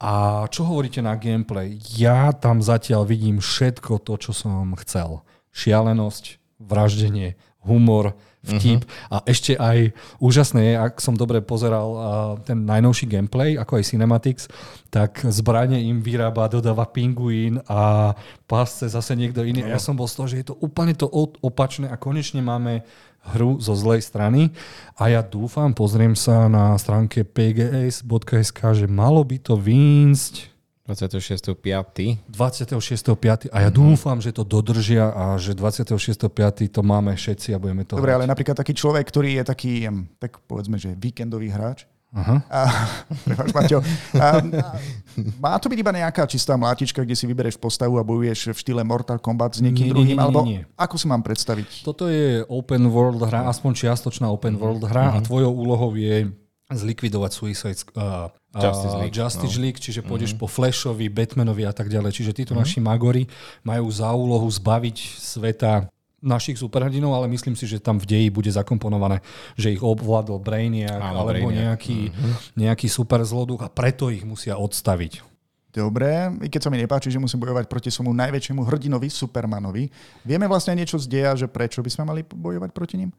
A 0.00 0.44
čo 0.48 0.64
hovoríte 0.64 1.04
na 1.04 1.12
gameplay? 1.20 1.76
Ja 2.00 2.32
tam 2.32 2.64
zatiaľ 2.64 3.04
vidím 3.04 3.36
všetko 3.36 4.00
to, 4.00 4.16
čo 4.16 4.32
som 4.32 4.72
chcel 4.80 5.20
šialenosť, 5.52 6.38
vraždenie, 6.60 7.36
humor, 7.64 8.16
vtip 8.40 8.88
uh-huh. 8.88 9.12
a 9.12 9.16
ešte 9.28 9.52
aj 9.52 9.92
úžasné 10.16 10.72
je, 10.72 10.74
ak 10.80 10.96
som 11.04 11.12
dobre 11.12 11.44
pozeral 11.44 11.88
uh, 11.92 12.00
ten 12.40 12.64
najnovší 12.64 13.04
gameplay, 13.04 13.60
ako 13.60 13.76
aj 13.76 13.88
Cinematics, 13.92 14.48
tak 14.88 15.20
zbranie 15.28 15.84
im 15.92 16.00
vyrába, 16.00 16.48
dodáva 16.48 16.88
pinguín 16.88 17.60
a 17.68 18.12
pásce 18.48 18.88
zase 18.88 19.12
niekto 19.12 19.44
iný. 19.44 19.68
A 19.68 19.76
ja 19.76 19.80
som 19.80 19.92
bol 19.92 20.08
z 20.08 20.16
toho, 20.16 20.28
že 20.28 20.38
je 20.40 20.46
to 20.48 20.56
úplne 20.56 20.96
to 20.96 21.04
opačné 21.44 21.92
a 21.92 22.00
konečne 22.00 22.40
máme 22.40 22.80
hru 23.36 23.60
zo 23.60 23.76
zlej 23.76 24.00
strany 24.00 24.56
a 24.96 25.12
ja 25.12 25.20
dúfam, 25.20 25.76
pozriem 25.76 26.16
sa 26.16 26.48
na 26.48 26.72
stránke 26.80 27.28
pgs.sk, 27.28 28.60
že 28.72 28.88
malo 28.88 29.20
by 29.20 29.36
to 29.36 29.60
výjsť 29.60 30.48
26.5. 30.94 32.30
26.5. 32.30 33.50
A 33.50 33.64
ja 33.64 33.70
mm-hmm. 33.70 33.74
dúfam, 33.74 34.18
že 34.18 34.34
to 34.34 34.42
dodržia 34.42 35.10
a 35.10 35.38
že 35.38 35.54
26.5. 35.54 36.26
to 36.70 36.80
máme 36.82 37.14
všetci 37.14 37.54
a 37.54 37.58
budeme 37.58 37.86
to 37.86 37.98
Dobre, 37.98 38.14
hrať. 38.14 38.18
ale 38.22 38.24
napríklad 38.26 38.56
taký 38.58 38.74
človek, 38.74 39.04
ktorý 39.06 39.40
je 39.40 39.44
taký, 39.46 39.72
tak 40.18 40.42
povedzme, 40.44 40.76
že 40.76 40.94
víkendový 40.98 41.50
hráč, 41.50 41.86
Aha. 42.10 42.42
A, 42.50 42.60
prepáč, 43.26 43.54
Maťo. 43.54 43.78
A, 44.18 44.42
a, 44.42 44.66
má 45.38 45.54
to 45.62 45.70
byť 45.70 45.78
iba 45.78 45.94
nejaká 45.94 46.26
čistá 46.26 46.58
mlátička, 46.58 47.06
kde 47.06 47.14
si 47.14 47.22
vybereš 47.22 47.54
postavu 47.54 48.02
a 48.02 48.06
bojuješ 48.06 48.50
v 48.50 48.58
štýle 48.58 48.82
Mortal 48.82 49.22
Kombat 49.22 49.54
s 49.54 49.62
niekým 49.62 49.86
nie, 49.86 49.92
druhým? 49.94 50.08
Nie, 50.10 50.18
nie, 50.18 50.22
alebo 50.26 50.40
nie. 50.42 50.60
ako 50.74 50.98
si 50.98 51.06
mám 51.06 51.22
predstaviť? 51.22 51.86
Toto 51.86 52.10
je 52.10 52.42
open 52.50 52.90
world 52.90 53.22
hra, 53.22 53.46
aspoň 53.46 53.86
čiastočná 53.86 54.26
open 54.26 54.58
world 54.58 54.82
hra 54.90 55.14
mm-hmm. 55.14 55.22
a 55.22 55.26
tvojou 55.26 55.52
úlohou 55.54 55.94
je 55.94 56.34
zlikvidovať 56.70 57.30
Suicide 57.34 57.80
uh, 57.98 58.30
Justice 58.54 58.96
League, 58.98 59.14
Justice 59.14 59.56
no. 59.58 59.62
League 59.62 59.80
čiže 59.82 60.00
pôjdeš 60.06 60.34
mm-hmm. 60.34 60.46
po 60.46 60.50
Flashovi, 60.50 61.06
Batmanovi 61.10 61.66
a 61.66 61.74
tak 61.74 61.90
ďalej. 61.90 62.14
Čiže 62.14 62.32
títo 62.32 62.54
mm-hmm. 62.54 62.62
naši 62.62 62.78
magori 62.78 63.24
majú 63.66 63.86
za 63.90 64.10
úlohu 64.14 64.46
zbaviť 64.46 64.96
sveta 65.18 65.90
našich 66.20 66.60
superhrdinov, 66.60 67.16
ale 67.16 67.32
myslím 67.32 67.56
si, 67.56 67.64
že 67.64 67.80
tam 67.80 67.96
v 67.96 68.04
deji 68.04 68.28
bude 68.28 68.52
zakomponované, 68.52 69.24
že 69.56 69.72
ich 69.72 69.80
obvládol 69.80 70.36
Brainiac 70.36 71.00
Áno, 71.00 71.24
alebo 71.24 71.48
Brainiac. 71.48 71.80
Nejaký, 71.80 71.98
mm-hmm. 72.12 72.32
nejaký 72.60 72.86
super 72.92 73.24
zloduch 73.24 73.64
a 73.64 73.72
preto 73.72 74.12
ich 74.12 74.22
musia 74.22 74.60
odstaviť. 74.60 75.24
Dobre, 75.70 76.34
i 76.42 76.50
keď 76.50 76.66
sa 76.66 76.70
mi 76.74 76.82
nepáči, 76.82 77.14
že 77.14 77.22
musím 77.22 77.46
bojovať 77.46 77.70
proti 77.70 77.94
svojmu 77.94 78.10
najväčšiemu 78.10 78.58
hrdinovi, 78.66 79.06
Supermanovi, 79.06 79.86
vieme 80.26 80.50
vlastne 80.50 80.74
niečo 80.74 80.98
z 80.98 81.06
deja, 81.06 81.32
že 81.38 81.46
prečo 81.46 81.78
by 81.78 81.90
sme 81.90 82.04
mali 82.10 82.20
bojovať 82.26 82.70
proti 82.74 82.98
ním? 82.98 83.14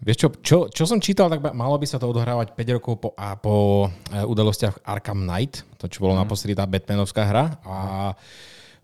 Vieš 0.00 0.16
čo, 0.16 0.28
čo, 0.40 0.56
čo 0.72 0.84
som 0.88 0.96
čítal, 0.96 1.28
tak 1.28 1.44
malo 1.52 1.76
by 1.76 1.84
sa 1.84 2.00
to 2.00 2.08
odohrávať 2.08 2.56
5 2.56 2.76
rokov 2.80 2.94
po, 3.00 3.08
a 3.20 3.36
po 3.36 3.88
e, 4.08 4.24
udalostiach 4.24 4.80
Arkham 4.88 5.28
Knight, 5.28 5.64
to 5.76 5.92
čo 5.92 6.00
bolo 6.00 6.16
mm. 6.16 6.20
naposledy 6.24 6.56
tá 6.56 6.64
Batmanovská 6.64 7.22
hra. 7.28 7.44
A 7.64 7.76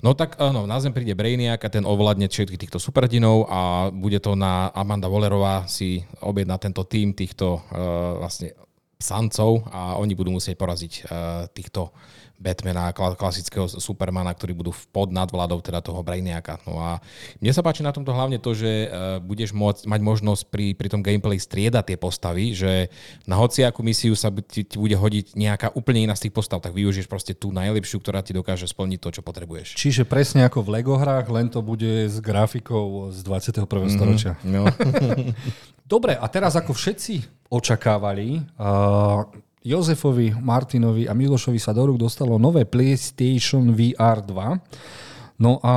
No 0.05 0.13
tak 0.13 0.37
áno, 0.37 0.69
na 0.69 0.77
zem 0.77 0.93
príde 0.93 1.17
Brainiac 1.17 1.65
a 1.65 1.73
ten 1.73 1.81
ovládne 1.81 2.29
všetkých 2.29 2.69
týchto 2.69 2.77
superdinov 2.77 3.49
a 3.49 3.89
bude 3.89 4.21
to 4.21 4.37
na 4.37 4.69
Amanda 4.77 5.09
Wallerová 5.09 5.65
si 5.65 6.05
objedná 6.21 6.61
tento 6.61 6.85
tým 6.85 7.17
týchto 7.17 7.65
uh, 7.73 8.21
vlastne 8.21 8.53
sancov 8.97 9.69
a 9.69 10.01
oni 10.01 10.17
budú 10.17 10.33
musieť 10.33 10.57
poraziť 10.57 10.93
uh, 11.05 11.07
týchto 11.53 11.93
Batmana, 12.37 12.93
klasického 12.93 13.65
Supermana, 13.65 14.29
ktorí 14.37 14.53
budú 14.53 14.69
pod 14.93 15.09
nadvládou 15.09 15.65
teda 15.65 15.81
toho 15.81 16.05
Brainiaka. 16.05 16.61
No 16.69 16.77
a 16.77 17.01
mne 17.41 17.53
sa 17.57 17.65
páči 17.65 17.81
na 17.81 17.97
tomto 17.97 18.13
hlavne 18.13 18.37
to, 18.37 18.53
že 18.53 18.89
uh, 18.89 19.17
budeš 19.25 19.57
môcť, 19.57 19.89
mať 19.89 20.01
možnosť 20.05 20.43
pri, 20.53 20.77
pri 20.77 20.89
tom 20.93 21.01
gameplay 21.01 21.41
striedať 21.41 21.93
tie 21.93 21.99
postavy, 22.01 22.53
že 22.53 22.93
na 23.25 23.41
hociakú 23.41 23.81
misiu 23.81 24.13
sa 24.13 24.29
ti, 24.29 24.69
ti 24.69 24.77
bude 24.77 24.97
hodiť 24.97 25.33
nejaká 25.33 25.73
úplne 25.73 26.05
iná 26.05 26.13
z 26.13 26.29
tých 26.29 26.37
postav, 26.37 26.61
tak 26.61 26.77
využiješ 26.77 27.09
proste 27.09 27.33
tú 27.33 27.57
najlepšiu, 27.57 28.05
ktorá 28.05 28.21
ti 28.21 28.37
dokáže 28.37 28.69
splniť 28.69 29.01
to, 29.01 29.09
čo 29.17 29.23
potrebuješ. 29.25 29.73
Čiže 29.73 30.05
presne 30.05 30.45
ako 30.45 30.61
v 30.61 30.81
Lego 30.81 31.01
hrách, 31.01 31.33
len 31.33 31.49
to 31.49 31.65
bude 31.65 32.13
s 32.13 32.21
grafikou 32.21 33.09
z 33.17 33.25
21. 33.25 33.65
Mm-hmm. 33.65 33.97
storočia. 33.97 34.33
No. 34.45 34.69
Dobre, 35.87 36.19
a 36.19 36.27
teraz 36.27 36.59
ako 36.59 36.75
všetci 36.75 37.47
očakávali, 37.47 38.43
uh, 38.59 39.23
Jozefovi, 39.63 40.35
Martinovi 40.35 41.07
a 41.07 41.15
Milošovi 41.15 41.63
sa 41.63 41.71
do 41.71 41.87
rúk 41.87 41.99
dostalo 41.99 42.43
nové 42.43 42.67
PlayStation 42.67 43.71
VR 43.71 44.19
2. 44.23 45.39
No 45.39 45.63
a 45.63 45.73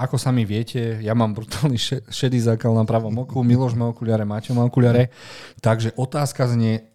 ako 0.00 0.16
sami 0.16 0.48
viete, 0.48 1.04
ja 1.04 1.12
mám 1.12 1.36
brutálny 1.36 1.76
šedý 2.08 2.40
zákal 2.40 2.72
na 2.72 2.88
pravom 2.88 3.12
oku, 3.20 3.44
Miloš 3.44 3.76
má 3.76 3.92
okuliare, 3.92 4.24
Maťo 4.24 4.56
má 4.56 4.64
okuliare. 4.64 5.12
Takže 5.60 5.92
otázka 5.92 6.48
znie, 6.48 6.88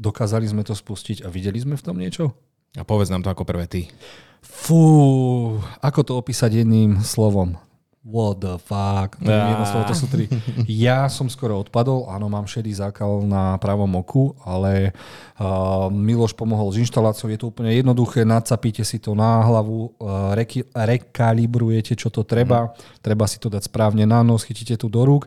dokázali 0.00 0.48
sme 0.48 0.64
to 0.64 0.72
spustiť 0.72 1.20
a 1.20 1.28
videli 1.28 1.60
sme 1.60 1.76
v 1.76 1.84
tom 1.84 2.00
niečo? 2.00 2.32
A 2.76 2.84
povedz 2.84 3.12
nám 3.12 3.24
to 3.24 3.32
ako 3.32 3.44
prvé 3.44 3.68
ty. 3.68 3.92
Fú, 4.40 5.60
ako 5.84 6.00
to 6.00 6.12
opísať 6.16 6.64
jedným 6.64 7.00
slovom? 7.04 7.60
What 8.06 8.38
the 8.38 8.54
fuck? 8.62 9.18
To, 9.18 9.26
ja. 9.26 9.50
jedno 9.50 9.66
slovo, 9.66 9.84
to 9.90 9.96
sú 9.98 10.06
tri. 10.06 10.30
Ja 10.70 11.10
som 11.10 11.26
skoro 11.26 11.58
odpadol, 11.58 12.06
áno, 12.06 12.30
mám 12.30 12.46
šedý 12.46 12.70
zákal 12.70 13.26
na 13.26 13.58
pravom 13.58 13.90
oku, 13.98 14.30
ale 14.46 14.94
uh, 15.42 15.90
Miloš 15.90 16.38
pomohol 16.38 16.70
s 16.70 16.78
inštaláciou, 16.86 17.26
je 17.34 17.42
to 17.42 17.50
úplne 17.50 17.74
jednoduché, 17.74 18.22
nacapíte 18.22 18.86
si 18.86 19.02
to 19.02 19.18
na 19.18 19.42
hlavu, 19.42 19.90
uh, 19.98 20.38
reki, 20.38 20.70
rekalibrujete, 20.70 21.98
čo 21.98 22.14
to 22.14 22.22
treba, 22.22 22.70
mm. 22.70 23.02
treba 23.02 23.26
si 23.26 23.42
to 23.42 23.50
dať 23.50 23.66
správne 23.66 24.06
na 24.06 24.22
nos, 24.22 24.46
chytíte 24.46 24.78
tu 24.78 24.86
do 24.86 25.02
rúk 25.02 25.26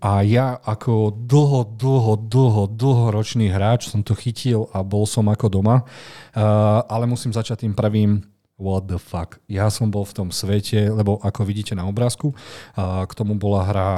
a 0.00 0.24
ja 0.24 0.56
ako 0.64 1.12
dlho, 1.12 1.76
dlho, 1.76 2.24
dlho, 2.24 2.64
dlhoročný 2.72 3.52
hráč 3.52 3.92
som 3.92 4.00
to 4.00 4.16
chytil 4.16 4.68
a 4.72 4.80
bol 4.80 5.04
som 5.04 5.28
ako 5.28 5.48
doma, 5.48 5.84
uh, 5.84 6.84
ale 6.88 7.04
musím 7.04 7.36
začať 7.36 7.68
tým 7.68 7.76
prvým 7.76 8.33
what 8.54 8.86
the 8.86 8.98
fuck. 9.02 9.42
Ja 9.50 9.66
som 9.70 9.90
bol 9.90 10.06
v 10.06 10.14
tom 10.14 10.28
svete, 10.30 10.86
lebo 10.86 11.18
ako 11.18 11.42
vidíte 11.42 11.74
na 11.74 11.86
obrázku, 11.90 12.32
k 12.78 13.12
tomu 13.12 13.34
bola 13.34 13.66
hra 13.66 13.90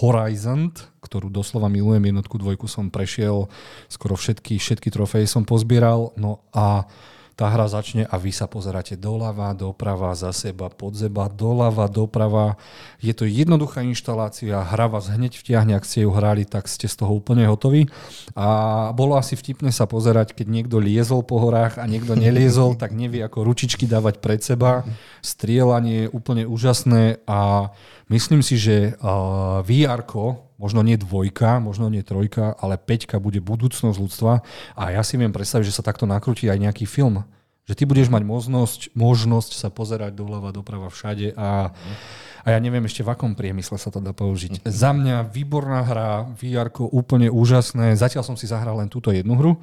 Horizon, 0.00 0.72
ktorú 1.04 1.28
doslova 1.28 1.68
milujem, 1.68 2.08
jednotku, 2.08 2.40
dvojku 2.40 2.66
som 2.66 2.88
prešiel, 2.88 3.46
skoro 3.86 4.16
všetky, 4.16 4.56
všetky 4.56 4.88
trofeje 4.88 5.28
som 5.28 5.44
pozbieral, 5.44 6.16
no 6.16 6.40
a 6.56 6.88
tá 7.36 7.52
hra 7.52 7.68
začne 7.68 8.08
a 8.08 8.16
vy 8.16 8.32
sa 8.32 8.48
pozeráte 8.48 8.96
doľava, 8.96 9.52
doprava, 9.52 10.16
za 10.16 10.32
seba, 10.32 10.72
pod 10.72 10.96
zeba, 10.96 11.28
doľava, 11.28 11.84
doprava. 11.84 12.56
Je 12.96 13.12
to 13.12 13.28
jednoduchá 13.28 13.84
inštalácia, 13.84 14.56
hra 14.56 14.88
vás 14.88 15.12
hneď 15.12 15.36
vtiahne, 15.36 15.76
ak 15.76 15.84
ste 15.84 16.08
ju 16.08 16.10
hrali, 16.16 16.48
tak 16.48 16.64
ste 16.64 16.88
z 16.88 16.96
toho 16.96 17.12
úplne 17.12 17.44
hotoví. 17.44 17.92
A 18.32 18.88
bolo 18.96 19.20
asi 19.20 19.36
vtipné 19.36 19.68
sa 19.68 19.84
pozerať, 19.84 20.32
keď 20.32 20.48
niekto 20.48 20.80
liezol 20.80 21.20
po 21.20 21.36
horách 21.36 21.76
a 21.76 21.84
niekto 21.84 22.16
neliezol, 22.16 22.72
tak 22.80 22.96
nevie 22.96 23.20
ako 23.20 23.44
ručičky 23.44 23.84
dávať 23.84 24.24
pred 24.24 24.40
seba. 24.40 24.88
Strieľanie 25.20 26.08
je 26.08 26.12
úplne 26.16 26.48
úžasné 26.48 27.20
a 27.28 27.68
myslím 28.08 28.40
si, 28.40 28.56
že 28.56 28.96
vr 29.60 30.00
možno 30.56 30.80
nie 30.80 30.96
dvojka, 30.96 31.60
možno 31.60 31.92
nie 31.92 32.00
trojka, 32.00 32.56
ale 32.56 32.80
peťka 32.80 33.20
bude 33.20 33.40
budúcnosť 33.44 33.96
ľudstva 34.00 34.32
a 34.76 34.82
ja 34.92 35.02
si 35.04 35.20
viem 35.20 35.32
predstaviť, 35.32 35.68
že 35.68 35.76
sa 35.76 35.84
takto 35.84 36.08
nakrúti 36.08 36.48
aj 36.48 36.60
nejaký 36.60 36.84
film. 36.88 37.24
Že 37.66 37.82
ty 37.82 37.84
budeš 37.84 38.08
mať 38.14 38.22
možnosť, 38.22 38.80
možnosť 38.94 39.58
sa 39.58 39.74
pozerať 39.74 40.14
doľava, 40.14 40.54
doprava, 40.54 40.86
všade 40.86 41.34
a, 41.34 41.74
a 42.46 42.46
ja 42.46 42.58
neviem 42.62 42.86
ešte 42.86 43.02
v 43.02 43.10
akom 43.10 43.34
priemysle 43.34 43.74
sa 43.74 43.90
to 43.90 43.98
dá 43.98 44.14
použiť. 44.14 44.62
Za 44.62 44.94
mňa 44.94 45.26
výborná 45.34 45.82
hra, 45.82 46.30
vr 46.30 46.70
úplne 46.94 47.26
úžasné. 47.26 47.98
Zatiaľ 47.98 48.22
som 48.22 48.38
si 48.38 48.46
zahral 48.46 48.78
len 48.78 48.86
túto 48.86 49.10
jednu 49.10 49.34
hru. 49.34 49.58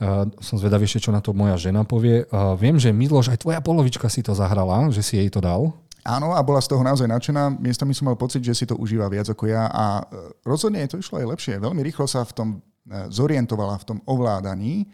Uh, 0.00 0.32
som 0.40 0.56
zvedavý 0.56 0.88
ešte, 0.88 1.04
čo 1.04 1.12
na 1.12 1.20
to 1.20 1.36
moja 1.36 1.60
žena 1.60 1.84
povie. 1.84 2.24
Uh, 2.32 2.56
viem, 2.56 2.80
že 2.80 2.88
Miloš, 2.88 3.36
aj 3.36 3.44
tvoja 3.44 3.60
polovička 3.60 4.08
si 4.08 4.24
to 4.24 4.32
zahrala, 4.32 4.88
že 4.88 5.04
si 5.04 5.20
jej 5.20 5.28
to 5.28 5.44
dal. 5.44 5.76
Áno, 6.02 6.34
a 6.34 6.42
bola 6.42 6.58
z 6.58 6.74
toho 6.74 6.82
naozaj 6.82 7.06
nadšená. 7.06 7.62
Miestami 7.62 7.94
som 7.94 8.10
mal 8.10 8.18
pocit, 8.18 8.42
že 8.42 8.58
si 8.58 8.64
to 8.66 8.74
užíva 8.74 9.06
viac 9.06 9.30
ako 9.30 9.46
ja 9.46 9.70
a 9.70 10.02
e, 10.02 10.34
rozhodne 10.42 10.82
to 10.90 10.98
išlo 10.98 11.22
aj 11.22 11.26
lepšie. 11.38 11.54
Veľmi 11.62 11.78
rýchlo 11.86 12.10
sa 12.10 12.26
v 12.26 12.32
tom 12.34 12.48
e, 12.58 12.58
zorientovala 13.06 13.78
v 13.78 13.86
tom 13.86 13.98
ovládaní 14.10 14.90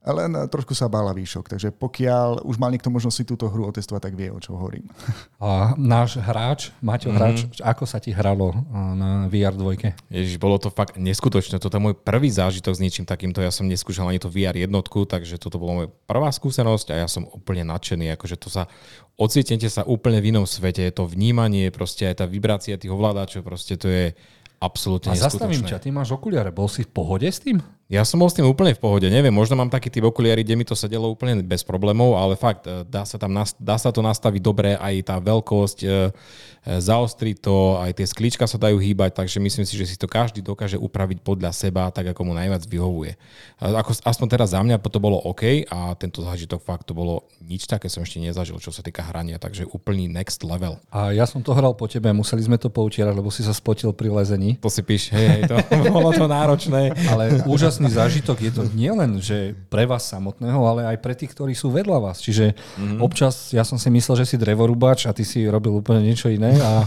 len 0.00 0.32
trošku 0.48 0.72
sa 0.72 0.88
bála 0.88 1.12
výšok, 1.12 1.52
takže 1.52 1.68
pokiaľ 1.76 2.48
už 2.48 2.56
mal 2.56 2.72
niekto 2.72 2.88
možnosť 2.88 3.16
si 3.20 3.24
túto 3.28 3.52
hru 3.52 3.68
otestovať, 3.68 4.08
tak 4.08 4.14
vie, 4.16 4.32
o 4.32 4.40
čo 4.40 4.56
hovorím. 4.56 4.88
A 5.36 5.76
náš 5.76 6.16
hráč, 6.16 6.72
Maťo 6.80 7.12
mm-hmm. 7.12 7.18
hráč, 7.20 7.38
ako 7.60 7.84
sa 7.84 8.00
ti 8.00 8.08
hralo 8.08 8.56
na 8.72 9.28
VR 9.28 9.52
2? 9.52 10.08
Ježiš, 10.08 10.40
bolo 10.40 10.56
to 10.56 10.72
fakt 10.72 10.96
neskutočné. 10.96 11.60
Toto 11.60 11.76
je 11.76 11.84
môj 11.84 12.00
prvý 12.00 12.32
zážitok 12.32 12.72
s 12.72 12.80
niečím 12.80 13.04
takýmto. 13.04 13.44
Ja 13.44 13.52
som 13.52 13.68
neskúšal 13.68 14.08
ani 14.08 14.16
to 14.16 14.32
VR 14.32 14.56
jednotku, 14.56 15.04
takže 15.04 15.36
toto 15.36 15.60
bola 15.60 15.84
moja 15.84 15.88
prvá 16.08 16.32
skúsenosť 16.32 16.96
a 16.96 17.04
ja 17.04 17.08
som 17.08 17.28
úplne 17.28 17.68
nadšený. 17.68 18.16
Akože 18.16 18.40
to 18.40 18.48
sa 18.48 18.72
ocitnete 19.20 19.68
sa 19.68 19.84
úplne 19.84 20.24
v 20.24 20.32
inom 20.32 20.48
svete. 20.48 20.80
Je 20.80 20.96
to 20.96 21.04
vnímanie, 21.04 21.68
proste 21.68 22.08
aj 22.08 22.24
tá 22.24 22.26
vibrácia 22.26 22.80
tých 22.80 22.88
ovládačov, 22.88 23.44
proste 23.44 23.76
to 23.76 23.92
je 23.92 24.16
absolútne 24.64 25.12
A 25.12 25.28
zastavím 25.28 25.60
ťa, 25.60 25.76
ty 25.76 25.92
máš 25.92 26.16
okuliare. 26.16 26.48
Bol 26.48 26.72
si 26.72 26.88
v 26.88 26.92
pohode 26.92 27.28
s 27.28 27.40
tým? 27.44 27.60
Ja 27.90 28.06
som 28.06 28.22
bol 28.22 28.30
s 28.30 28.38
tým 28.38 28.46
úplne 28.46 28.70
v 28.70 28.78
pohode. 28.78 29.10
Neviem, 29.10 29.34
možno 29.34 29.58
mám 29.58 29.66
taký 29.66 29.90
typ 29.90 30.06
okuliary, 30.06 30.46
kde 30.46 30.54
mi 30.54 30.62
to 30.62 30.78
sedelo 30.78 31.10
úplne 31.10 31.42
bez 31.42 31.66
problémov, 31.66 32.14
ale 32.14 32.38
fakt, 32.38 32.62
e, 32.70 32.86
dá 32.86 33.02
sa, 33.02 33.18
tam, 33.18 33.34
dá 33.58 33.76
sa 33.82 33.90
to 33.90 33.98
nastaviť 33.98 34.38
dobre, 34.38 34.78
aj 34.78 35.10
tá 35.10 35.18
veľkosť, 35.18 35.78
e, 35.82 35.88
e, 35.90 36.00
zaostriť 36.78 37.42
to, 37.42 37.82
aj 37.82 37.98
tie 37.98 38.06
sklíčka 38.06 38.46
sa 38.46 38.62
dajú 38.62 38.78
hýbať, 38.78 39.18
takže 39.18 39.42
myslím 39.42 39.66
si, 39.66 39.74
že 39.74 39.90
si 39.90 39.96
to 39.98 40.06
každý 40.06 40.38
dokáže 40.38 40.78
upraviť 40.78 41.18
podľa 41.18 41.50
seba, 41.50 41.90
tak 41.90 42.14
ako 42.14 42.30
mu 42.30 42.32
najviac 42.38 42.62
vyhovuje. 42.62 43.18
Ako, 43.58 43.98
aspoň 44.06 44.26
teraz 44.38 44.54
za 44.54 44.62
mňa 44.62 44.78
to 44.86 45.02
bolo 45.02 45.18
OK 45.26 45.66
a 45.66 45.90
tento 45.98 46.22
zážitok 46.22 46.62
fakt 46.62 46.86
to 46.86 46.94
bolo 46.94 47.26
nič 47.42 47.66
také 47.66 47.90
som 47.90 48.06
ešte 48.06 48.22
nezažil, 48.22 48.62
čo 48.62 48.70
sa 48.70 48.86
týka 48.86 49.02
hrania, 49.02 49.42
takže 49.42 49.66
úplný 49.66 50.06
next 50.06 50.46
level. 50.46 50.78
A 50.94 51.10
ja 51.10 51.26
som 51.26 51.42
to 51.42 51.50
hral 51.50 51.74
po 51.74 51.90
tebe, 51.90 52.14
museli 52.14 52.46
sme 52.46 52.54
to 52.54 52.70
poutierať, 52.70 53.18
lebo 53.18 53.34
si 53.34 53.42
sa 53.42 53.50
spotil 53.50 53.90
pri 53.90 54.14
lezení. 54.14 54.54
To 54.62 54.70
si 54.70 54.86
píš, 54.86 55.10
hej, 55.10 55.26
hej, 55.26 55.42
to 55.50 55.58
bolo 55.90 56.14
to 56.14 56.30
náročné. 56.30 56.94
Ale 57.10 57.42
úžasný 57.80 57.96
zážitok 57.96 58.38
je 58.44 58.52
to 58.52 58.62
nielen, 58.76 59.24
že 59.24 59.56
pre 59.72 59.88
vás 59.88 60.04
samotného, 60.04 60.60
ale 60.68 60.84
aj 60.92 60.96
pre 61.00 61.16
tých, 61.16 61.32
ktorí 61.32 61.56
sú 61.56 61.72
vedľa 61.72 61.98
vás. 62.12 62.20
Čiže 62.20 62.52
mm-hmm. 62.52 62.98
občas, 63.00 63.56
ja 63.56 63.64
som 63.64 63.80
si 63.80 63.88
myslel, 63.88 64.20
že 64.20 64.28
si 64.28 64.36
drevorúbač 64.36 65.08
a 65.08 65.16
ty 65.16 65.24
si 65.24 65.48
robil 65.48 65.80
úplne 65.80 66.04
niečo 66.04 66.28
iné 66.28 66.60
a 66.60 66.84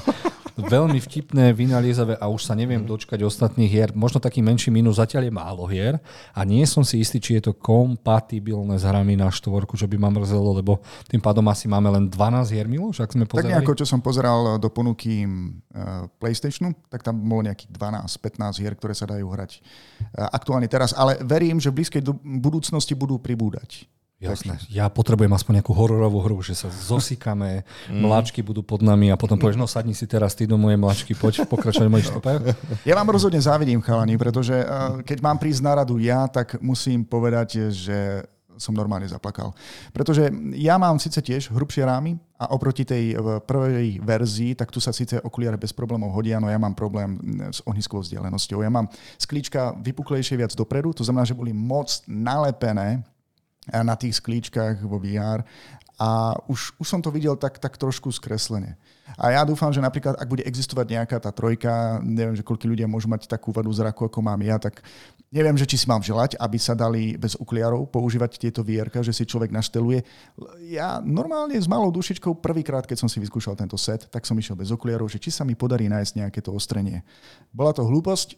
veľmi 0.57 0.99
vtipné, 1.01 1.53
vynaliezavé 1.53 2.17
a 2.21 2.29
už 2.29 2.45
sa 2.45 2.53
neviem 2.53 2.85
dočkať 2.85 3.25
ostatných 3.25 3.71
hier. 3.71 3.89
Možno 3.97 4.21
taký 4.21 4.45
menší 4.45 4.69
minus, 4.69 5.01
zatiaľ 5.01 5.25
je 5.25 5.33
málo 5.33 5.63
hier 5.65 5.97
a 6.33 6.41
nie 6.45 6.61
som 6.69 6.85
si 6.85 7.01
istý, 7.01 7.17
či 7.17 7.41
je 7.41 7.49
to 7.49 7.53
kompatibilné 7.57 8.77
s 8.77 8.85
hrami 8.85 9.17
na 9.17 9.33
štvorku, 9.33 9.73
čo 9.73 9.89
by 9.89 9.97
ma 9.97 10.13
mrzelo, 10.13 10.61
lebo 10.61 10.81
tým 11.09 11.21
pádom 11.21 11.45
asi 11.49 11.65
máme 11.65 11.89
len 11.89 12.05
12 12.05 12.53
hier, 12.53 12.69
Miloš, 12.69 13.01
ak 13.01 13.17
sme 13.17 13.25
pozerali. 13.25 13.49
Tak 13.49 13.53
nejako, 13.57 13.73
čo 13.81 13.85
som 13.89 13.99
pozeral 13.99 14.61
do 14.61 14.69
ponuky 14.69 15.25
uh, 15.25 16.05
PlayStationu, 16.21 16.77
tak 16.93 17.01
tam 17.01 17.17
bolo 17.17 17.49
nejakých 17.49 17.73
12-15 17.73 18.61
hier, 18.61 18.73
ktoré 18.77 18.93
sa 18.93 19.09
dajú 19.09 19.25
hrať 19.25 19.51
uh, 19.57 20.29
aktuálne 20.29 20.69
teraz, 20.69 20.93
ale 20.93 21.17
verím, 21.25 21.57
že 21.57 21.73
v 21.73 21.81
blízkej 21.81 22.01
budúcnosti 22.21 22.93
budú 22.93 23.17
pribúdať. 23.17 23.89
Jasné. 24.23 24.55
Ja 24.71 24.87
potrebujem 24.87 25.31
aspoň 25.35 25.59
nejakú 25.59 25.75
hororovú 25.75 26.23
hru, 26.23 26.39
že 26.39 26.55
sa 26.55 26.71
zosikame, 26.71 27.67
mm. 27.91 27.99
mláčky 27.99 28.39
budú 28.39 28.63
pod 28.63 28.79
nami 28.79 29.11
a 29.11 29.19
potom 29.19 29.35
povieš, 29.35 29.59
no 29.59 29.67
sadni 29.67 29.91
si 29.91 30.07
teraz 30.07 30.31
ty 30.31 30.47
do 30.47 30.55
mojej 30.55 30.79
mláčky, 30.79 31.11
poď 31.11 31.43
pokračovať 31.43 31.87
mojich 31.91 32.09
štopách. 32.09 32.41
Ja 32.89 32.95
vám 32.99 33.11
rozhodne 33.11 33.39
závidím, 33.39 33.79
chalani, 33.83 34.15
pretože 34.19 34.55
keď 35.03 35.17
mám 35.23 35.37
prísť 35.39 35.61
na 35.63 35.73
radu 35.83 35.99
ja, 35.99 36.27
tak 36.27 36.59
musím 36.59 37.03
povedať, 37.03 37.71
že 37.71 38.27
som 38.57 38.73
normálne 38.73 39.09
zaplakal. 39.09 39.53
Pretože 39.91 40.29
ja 40.57 40.77
mám 40.77 41.01
síce 41.01 41.19
tiež 41.19 41.49
hrubšie 41.49 41.83
rámy 41.85 42.17
a 42.37 42.53
oproti 42.53 42.85
tej 42.85 43.17
prvej 43.45 43.99
verzii, 44.03 44.53
tak 44.53 44.69
tu 44.69 44.77
sa 44.77 44.93
síce 44.93 45.17
okuliare 45.21 45.57
bez 45.57 45.73
problémov 45.73 46.13
hodia, 46.13 46.37
no 46.37 46.49
ja 46.49 46.59
mám 46.61 46.77
problém 46.77 47.17
s 47.49 47.63
ohniskovou 47.65 48.05
vzdialenosťou. 48.05 48.61
Ja 48.61 48.71
mám 48.71 48.89
sklíčka 49.17 49.73
vypuklejšie 49.81 50.37
viac 50.37 50.53
dopredu, 50.53 50.93
to 50.93 51.05
znamená, 51.05 51.25
že 51.25 51.37
boli 51.37 51.51
moc 51.51 51.89
nalepené 52.05 53.01
na 53.71 53.95
tých 53.95 54.19
sklíčkach 54.19 54.83
vo 54.83 54.99
VR 54.99 55.45
a 56.01 56.35
už, 56.49 56.75
už 56.81 56.87
som 56.89 56.99
to 56.99 57.13
videl 57.13 57.37
tak, 57.37 57.61
tak 57.61 57.77
trošku 57.77 58.09
skreslene. 58.11 58.75
A 59.13 59.29
ja 59.29 59.45
dúfam, 59.45 59.69
že 59.69 59.77
napríklad, 59.77 60.17
ak 60.17 60.25
bude 60.25 60.41
existovať 60.41 60.89
nejaká 60.89 61.21
tá 61.21 61.29
trojka, 61.29 62.01
neviem, 62.01 62.33
že 62.33 62.41
koľko 62.41 62.65
ľudia 62.65 62.89
môžu 62.89 63.05
mať 63.05 63.29
takú 63.29 63.53
vadu 63.53 63.69
zraku, 63.69 64.09
ako 64.09 64.25
mám 64.25 64.41
ja, 64.41 64.57
tak 64.57 64.81
neviem, 65.29 65.53
že 65.53 65.69
či 65.69 65.77
si 65.77 65.85
mám 65.85 66.01
želať, 66.01 66.33
aby 66.41 66.57
sa 66.57 66.73
dali 66.73 67.13
bez 67.13 67.37
okuliarov 67.37 67.93
používať 67.93 68.41
tieto 68.41 68.65
vierka, 68.65 69.05
že 69.05 69.13
si 69.13 69.29
človek 69.29 69.53
našteluje. 69.53 70.01
Ja 70.65 70.97
normálne 70.97 71.53
s 71.61 71.69
malou 71.69 71.93
dušičkou 71.93 72.41
prvýkrát, 72.41 72.89
keď 72.89 73.05
som 73.05 73.09
si 73.11 73.21
vyskúšal 73.21 73.53
tento 73.53 73.77
set, 73.77 74.09
tak 74.09 74.25
som 74.25 74.33
išiel 74.33 74.57
bez 74.57 74.73
okuliarov, 74.73 75.05
že 75.13 75.21
či 75.21 75.29
sa 75.29 75.45
mi 75.45 75.53
podarí 75.53 75.85
nájsť 75.93 76.13
nejaké 76.17 76.41
to 76.41 76.49
ostrenie. 76.49 77.05
Bola 77.53 77.69
to 77.69 77.85
hlúposť, 77.85 78.33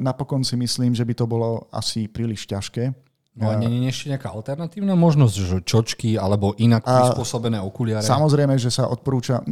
napokon 0.00 0.40
si 0.48 0.56
myslím, 0.56 0.96
že 0.96 1.04
by 1.04 1.12
to 1.12 1.28
bolo 1.28 1.68
asi 1.68 2.08
príliš 2.08 2.48
ťažké, 2.48 2.88
No 3.36 3.52
a 3.52 3.60
nie 3.60 3.84
je 3.84 3.92
ešte 3.92 4.16
nejaká 4.16 4.32
alternatívna 4.32 4.96
možnosť, 4.96 5.34
že 5.36 5.56
čočky 5.60 6.16
alebo 6.16 6.56
inak 6.56 6.88
prispôsobené 6.88 7.60
okuliare? 7.60 8.00
Samozrejme, 8.00 8.56
že 8.56 8.72
sa 8.72 8.88
odporúča. 8.88 9.44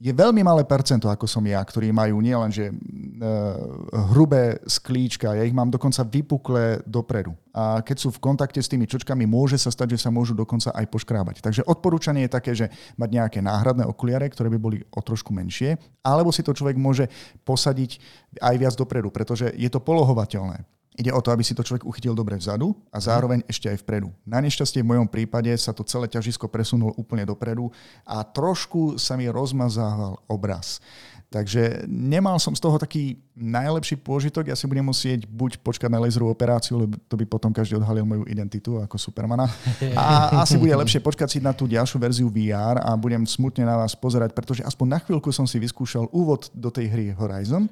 Je 0.00 0.12
veľmi 0.16 0.40
malé 0.40 0.64
percento, 0.64 1.04
ako 1.12 1.28
som 1.28 1.44
ja, 1.44 1.60
ktorí 1.60 1.92
majú 1.92 2.24
nielen 2.24 2.48
že 2.48 2.72
uh, 2.72 2.74
hrubé 4.16 4.64
sklíčka, 4.64 5.36
ja 5.36 5.44
ich 5.44 5.52
mám 5.52 5.68
dokonca 5.68 6.00
vypuklé 6.00 6.80
dopredu. 6.88 7.36
A 7.52 7.84
keď 7.84 7.96
sú 8.00 8.08
v 8.08 8.24
kontakte 8.24 8.56
s 8.56 8.72
tými 8.72 8.88
čočkami, 8.88 9.28
môže 9.28 9.60
sa 9.60 9.68
stať, 9.68 10.00
že 10.00 10.08
sa 10.08 10.08
môžu 10.08 10.32
dokonca 10.32 10.72
aj 10.72 10.88
poškrábať. 10.88 11.44
Takže 11.44 11.68
odporúčanie 11.68 12.24
je 12.24 12.32
také, 12.32 12.56
že 12.56 12.72
mať 12.96 13.08
nejaké 13.20 13.38
náhradné 13.44 13.84
okuliare, 13.84 14.32
ktoré 14.32 14.48
by 14.48 14.56
boli 14.56 14.80
o 14.96 15.00
trošku 15.04 15.36
menšie, 15.36 15.76
alebo 16.00 16.32
si 16.32 16.40
to 16.40 16.56
človek 16.56 16.80
môže 16.80 17.04
posadiť 17.44 18.00
aj 18.40 18.54
viac 18.56 18.74
dopredu, 18.80 19.12
pretože 19.12 19.52
je 19.52 19.68
to 19.68 19.82
polohovateľné. 19.82 20.79
Ide 21.00 21.16
o 21.16 21.24
to, 21.24 21.32
aby 21.32 21.40
si 21.40 21.56
to 21.56 21.64
človek 21.64 21.88
uchytil 21.88 22.12
dobre 22.12 22.36
vzadu 22.36 22.76
a 22.92 23.00
zároveň 23.00 23.40
ešte 23.48 23.72
aj 23.72 23.80
vpredu. 23.80 24.12
Na 24.28 24.36
nešťastie 24.44 24.84
v 24.84 24.92
mojom 24.92 25.08
prípade 25.08 25.48
sa 25.56 25.72
to 25.72 25.80
celé 25.80 26.12
ťažisko 26.12 26.44
presunulo 26.52 26.92
úplne 27.00 27.24
dopredu 27.24 27.72
a 28.04 28.20
trošku 28.20 29.00
sa 29.00 29.16
mi 29.16 29.24
rozmazával 29.24 30.20
obraz. 30.28 30.76
Takže 31.30 31.86
nemal 31.86 32.42
som 32.42 32.50
z 32.58 32.58
toho 32.58 32.74
taký 32.74 33.14
najlepší 33.38 34.02
pôžitok. 34.02 34.50
Ja 34.50 34.58
si 34.58 34.66
budem 34.66 34.82
musieť 34.82 35.30
buď 35.30 35.62
počkať 35.62 35.86
na 35.86 36.02
laserovú 36.02 36.34
operáciu, 36.34 36.74
lebo 36.82 36.98
to 37.06 37.14
by 37.14 37.22
potom 37.22 37.54
každý 37.54 37.78
odhalil 37.78 38.02
moju 38.02 38.26
identitu 38.26 38.82
ako 38.82 38.98
Supermana. 38.98 39.46
A 39.94 40.42
asi 40.42 40.58
bude 40.58 40.74
lepšie 40.74 40.98
počkať 40.98 41.30
si 41.30 41.38
na 41.38 41.54
tú 41.54 41.70
ďalšiu 41.70 42.02
verziu 42.02 42.26
VR 42.26 42.82
a 42.82 42.98
budem 42.98 43.22
smutne 43.30 43.62
na 43.62 43.78
vás 43.78 43.94
pozerať, 43.94 44.34
pretože 44.34 44.66
aspoň 44.66 44.86
na 44.90 44.98
chvíľku 44.98 45.30
som 45.30 45.46
si 45.46 45.62
vyskúšal 45.62 46.10
úvod 46.10 46.50
do 46.50 46.66
tej 46.66 46.90
hry 46.90 47.06
Horizon. 47.14 47.70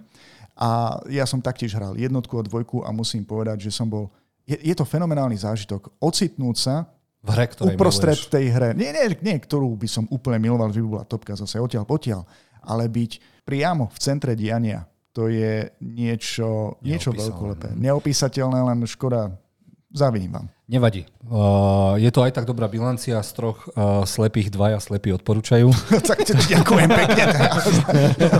A 0.58 0.98
ja 1.06 1.22
som 1.22 1.38
taktiež 1.38 1.70
hral 1.78 1.94
jednotku 1.94 2.34
a 2.34 2.42
dvojku 2.42 2.82
a 2.82 2.90
musím 2.90 3.22
povedať, 3.22 3.70
že 3.70 3.70
som 3.70 3.86
bol... 3.86 4.10
Je, 4.42 4.58
je 4.58 4.74
to 4.74 4.82
fenomenálny 4.82 5.38
zážitok. 5.38 5.94
Ocitnúť 6.02 6.56
sa 6.58 6.74
v 7.22 7.30
hre, 7.34 7.46
uprostred 7.74 8.18
miluješ. 8.18 8.32
tej 8.34 8.46
hre. 8.50 8.68
Nie, 8.74 8.90
nie, 8.90 9.06
nie, 9.22 9.36
ktorú 9.38 9.78
by 9.78 9.86
som 9.86 10.04
úplne 10.10 10.42
miloval, 10.42 10.74
že 10.74 10.82
by 10.82 10.86
bola 10.86 11.04
topka 11.06 11.38
zase 11.38 11.62
odtiaľ 11.62 11.86
potiaľ, 11.86 12.26
ale 12.66 12.90
byť 12.90 13.42
priamo 13.46 13.86
v 13.86 13.98
centre 14.02 14.34
diania. 14.34 14.82
To 15.14 15.26
je 15.26 15.66
niečo, 15.82 16.78
niečo 16.82 17.10
veľkolepé. 17.10 17.74
Neopísateľné, 17.74 18.58
len 18.62 18.78
škoda. 18.86 19.34
Závidím 19.88 20.36
vám. 20.36 20.46
Nevadí. 20.68 21.08
Uh, 21.24 21.96
je 21.96 22.12
to 22.12 22.20
aj 22.20 22.36
tak 22.36 22.44
dobrá 22.44 22.68
bilancia, 22.68 23.16
z 23.24 23.32
troch 23.32 23.64
uh, 23.72 24.04
slepých 24.04 24.52
dvaja 24.52 24.76
slepí 24.84 25.08
odporúčajú. 25.16 25.72
tak 26.08 26.28
ďakujem 26.28 26.92
pekne. 26.92 27.24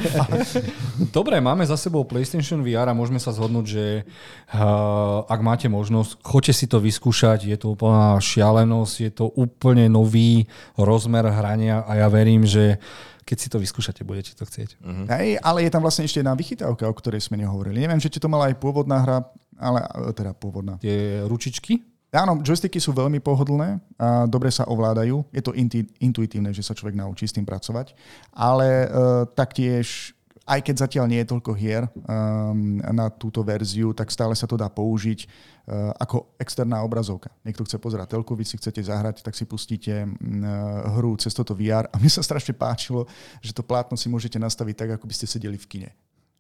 Dobre, 1.17 1.41
máme 1.41 1.65
za 1.65 1.81
sebou 1.81 2.05
PlayStation 2.05 2.61
VR 2.61 2.93
a 2.93 2.99
môžeme 2.99 3.17
sa 3.17 3.33
zhodnúť, 3.33 3.65
že 3.65 3.85
uh, 4.05 5.25
ak 5.25 5.41
máte 5.41 5.73
možnosť, 5.73 6.21
choďte 6.21 6.53
si 6.53 6.67
to 6.69 6.85
vyskúšať, 6.85 7.49
je 7.49 7.57
to 7.57 7.73
úplná 7.73 8.21
šialenosť, 8.21 8.95
je 9.09 9.13
to 9.17 9.33
úplne 9.33 9.89
nový 9.89 10.45
rozmer 10.77 11.25
hrania 11.33 11.81
a 11.89 11.97
ja 11.97 12.13
verím, 12.13 12.45
že 12.45 12.77
keď 13.25 13.37
si 13.41 13.49
to 13.49 13.57
vyskúšate, 13.61 14.05
budete 14.05 14.37
to 14.37 14.45
chcieť. 14.45 14.81
Uh-huh. 14.81 15.05
Hej, 15.17 15.41
ale 15.45 15.65
je 15.65 15.73
tam 15.73 15.85
vlastne 15.85 16.09
ešte 16.09 16.25
jedna 16.25 16.33
vychytávka, 16.33 16.89
o 16.89 16.97
ktorej 16.97 17.25
sme 17.25 17.37
nehovorili. 17.37 17.85
Neviem, 17.85 18.01
či 18.01 18.09
to 18.09 18.29
mala 18.29 18.49
aj 18.49 18.57
pôvodná 18.57 19.05
hra, 19.05 19.21
ale 19.59 19.83
teda 20.15 20.33
pôvodná. 20.33 20.79
Tie 20.79 21.27
ručičky? 21.27 21.83
Áno, 22.09 22.41
joysticky 22.41 22.81
sú 22.81 22.97
veľmi 22.97 23.21
pohodlné 23.21 23.85
a 24.01 24.25
dobre 24.25 24.49
sa 24.49 24.65
ovládajú. 24.65 25.29
Je 25.29 25.45
to 25.45 25.53
intuitívne, 26.01 26.57
že 26.57 26.65
sa 26.65 26.73
človek 26.73 26.97
naučí 26.97 27.29
s 27.29 27.37
tým 27.37 27.45
pracovať. 27.45 27.93
Ale 28.33 28.89
uh, 28.89 29.29
taktiež, 29.29 30.17
aj 30.49 30.65
keď 30.65 30.89
zatiaľ 30.89 31.05
nie 31.05 31.21
je 31.21 31.29
toľko 31.29 31.53
hier 31.53 31.85
um, 31.85 32.81
na 32.81 33.13
túto 33.13 33.45
verziu, 33.45 33.93
tak 33.93 34.09
stále 34.09 34.33
sa 34.33 34.49
to 34.49 34.57
dá 34.57 34.73
použiť 34.73 35.29
uh, 35.29 35.93
ako 36.01 36.33
externá 36.41 36.81
obrazovka. 36.81 37.29
Niekto 37.45 37.69
chce 37.69 37.77
pozerať 37.77 38.17
telku, 38.17 38.33
vy 38.33 38.49
si 38.49 38.57
chcete 38.57 38.81
zahrať, 38.89 39.21
tak 39.21 39.37
si 39.37 39.45
pustíte 39.45 40.09
uh, 40.09 40.97
hru 40.97 41.13
cez 41.21 41.37
toto 41.37 41.53
VR. 41.53 41.93
A 41.93 42.01
mi 42.01 42.09
sa 42.09 42.25
strašne 42.25 42.57
páčilo, 42.57 43.05
že 43.45 43.53
to 43.53 43.61
plátno 43.61 44.01
si 44.01 44.09
môžete 44.09 44.41
nastaviť 44.41 44.75
tak, 44.81 44.91
ako 44.97 45.05
by 45.05 45.13
ste 45.13 45.29
sedeli 45.29 45.61
v 45.61 45.69
kine. 45.69 45.91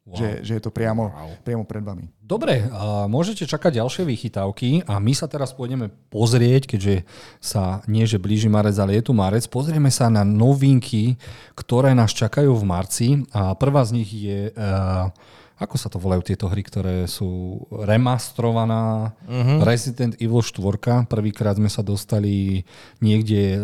Wow. 0.08 0.16
Že, 0.16 0.28
že 0.40 0.52
je 0.56 0.62
to 0.64 0.72
priamo, 0.72 1.12
wow. 1.12 1.36
priamo 1.44 1.68
pred 1.68 1.84
vami. 1.84 2.08
Dobre, 2.24 2.64
a 2.72 3.04
môžete 3.04 3.44
čakať 3.44 3.76
ďalšie 3.76 4.08
vychytávky 4.08 4.88
a 4.88 4.96
my 4.96 5.12
sa 5.12 5.28
teraz 5.28 5.52
pôjdeme 5.52 5.92
pozrieť, 6.08 6.64
keďže 6.64 7.04
sa 7.40 7.84
nie, 7.84 8.08
že 8.08 8.16
blíži 8.16 8.48
marec, 8.48 8.76
ale 8.80 8.96
je 8.96 9.04
tu 9.04 9.12
marec, 9.12 9.44
pozrieme 9.52 9.92
sa 9.92 10.08
na 10.08 10.24
novinky, 10.24 11.20
ktoré 11.52 11.92
nás 11.92 12.16
čakajú 12.16 12.56
v 12.56 12.64
marci 12.64 13.08
a 13.36 13.52
prvá 13.52 13.84
z 13.84 14.00
nich 14.00 14.08
je 14.12 14.48
uh, 14.52 15.12
ako 15.58 15.74
sa 15.74 15.90
to 15.90 15.98
volajú 15.98 16.22
tieto 16.22 16.46
hry, 16.46 16.62
ktoré 16.62 17.10
sú 17.10 17.60
remastrovaná 17.74 19.10
uh-huh. 19.26 19.58
Resident 19.66 20.14
Evil 20.22 20.38
4. 20.38 21.10
Prvýkrát 21.10 21.58
sme 21.58 21.66
sa 21.66 21.82
dostali 21.82 22.62
niekde 23.02 23.58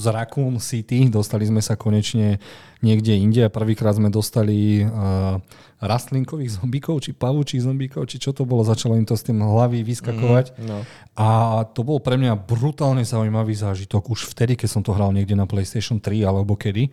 z 0.00 0.04
Raccoon 0.12 0.60
City, 0.60 1.08
dostali 1.08 1.48
sme 1.48 1.64
sa 1.64 1.80
konečne 1.80 2.36
niekde 2.84 3.16
inde 3.16 3.48
a 3.48 3.50
prvýkrát 3.50 3.96
sme 3.96 4.12
dostali 4.12 4.84
uh, 4.84 5.40
rastlinkových 5.80 6.60
zombíkov, 6.60 7.02
či 7.02 7.10
pavúčich 7.16 7.64
zombíkov, 7.64 8.06
či 8.06 8.20
čo 8.20 8.36
to 8.36 8.44
bolo, 8.44 8.62
začalo 8.62 8.94
im 8.94 9.08
to 9.08 9.16
s 9.16 9.26
tým 9.26 9.40
hlavy 9.40 9.82
vyskakovať. 9.82 10.54
Mm, 10.54 10.66
no. 10.68 10.78
A 11.18 11.28
to 11.74 11.82
bol 11.82 11.98
pre 11.98 12.20
mňa 12.20 12.38
brutálne 12.38 13.02
zaujímavý 13.02 13.56
zážitok 13.56 14.14
už 14.14 14.30
vtedy, 14.30 14.54
keď 14.54 14.68
som 14.68 14.82
to 14.84 14.94
hral 14.94 15.10
niekde 15.10 15.34
na 15.34 15.48
PlayStation 15.48 15.98
3 15.98 16.22
alebo 16.22 16.54
kedy. 16.54 16.92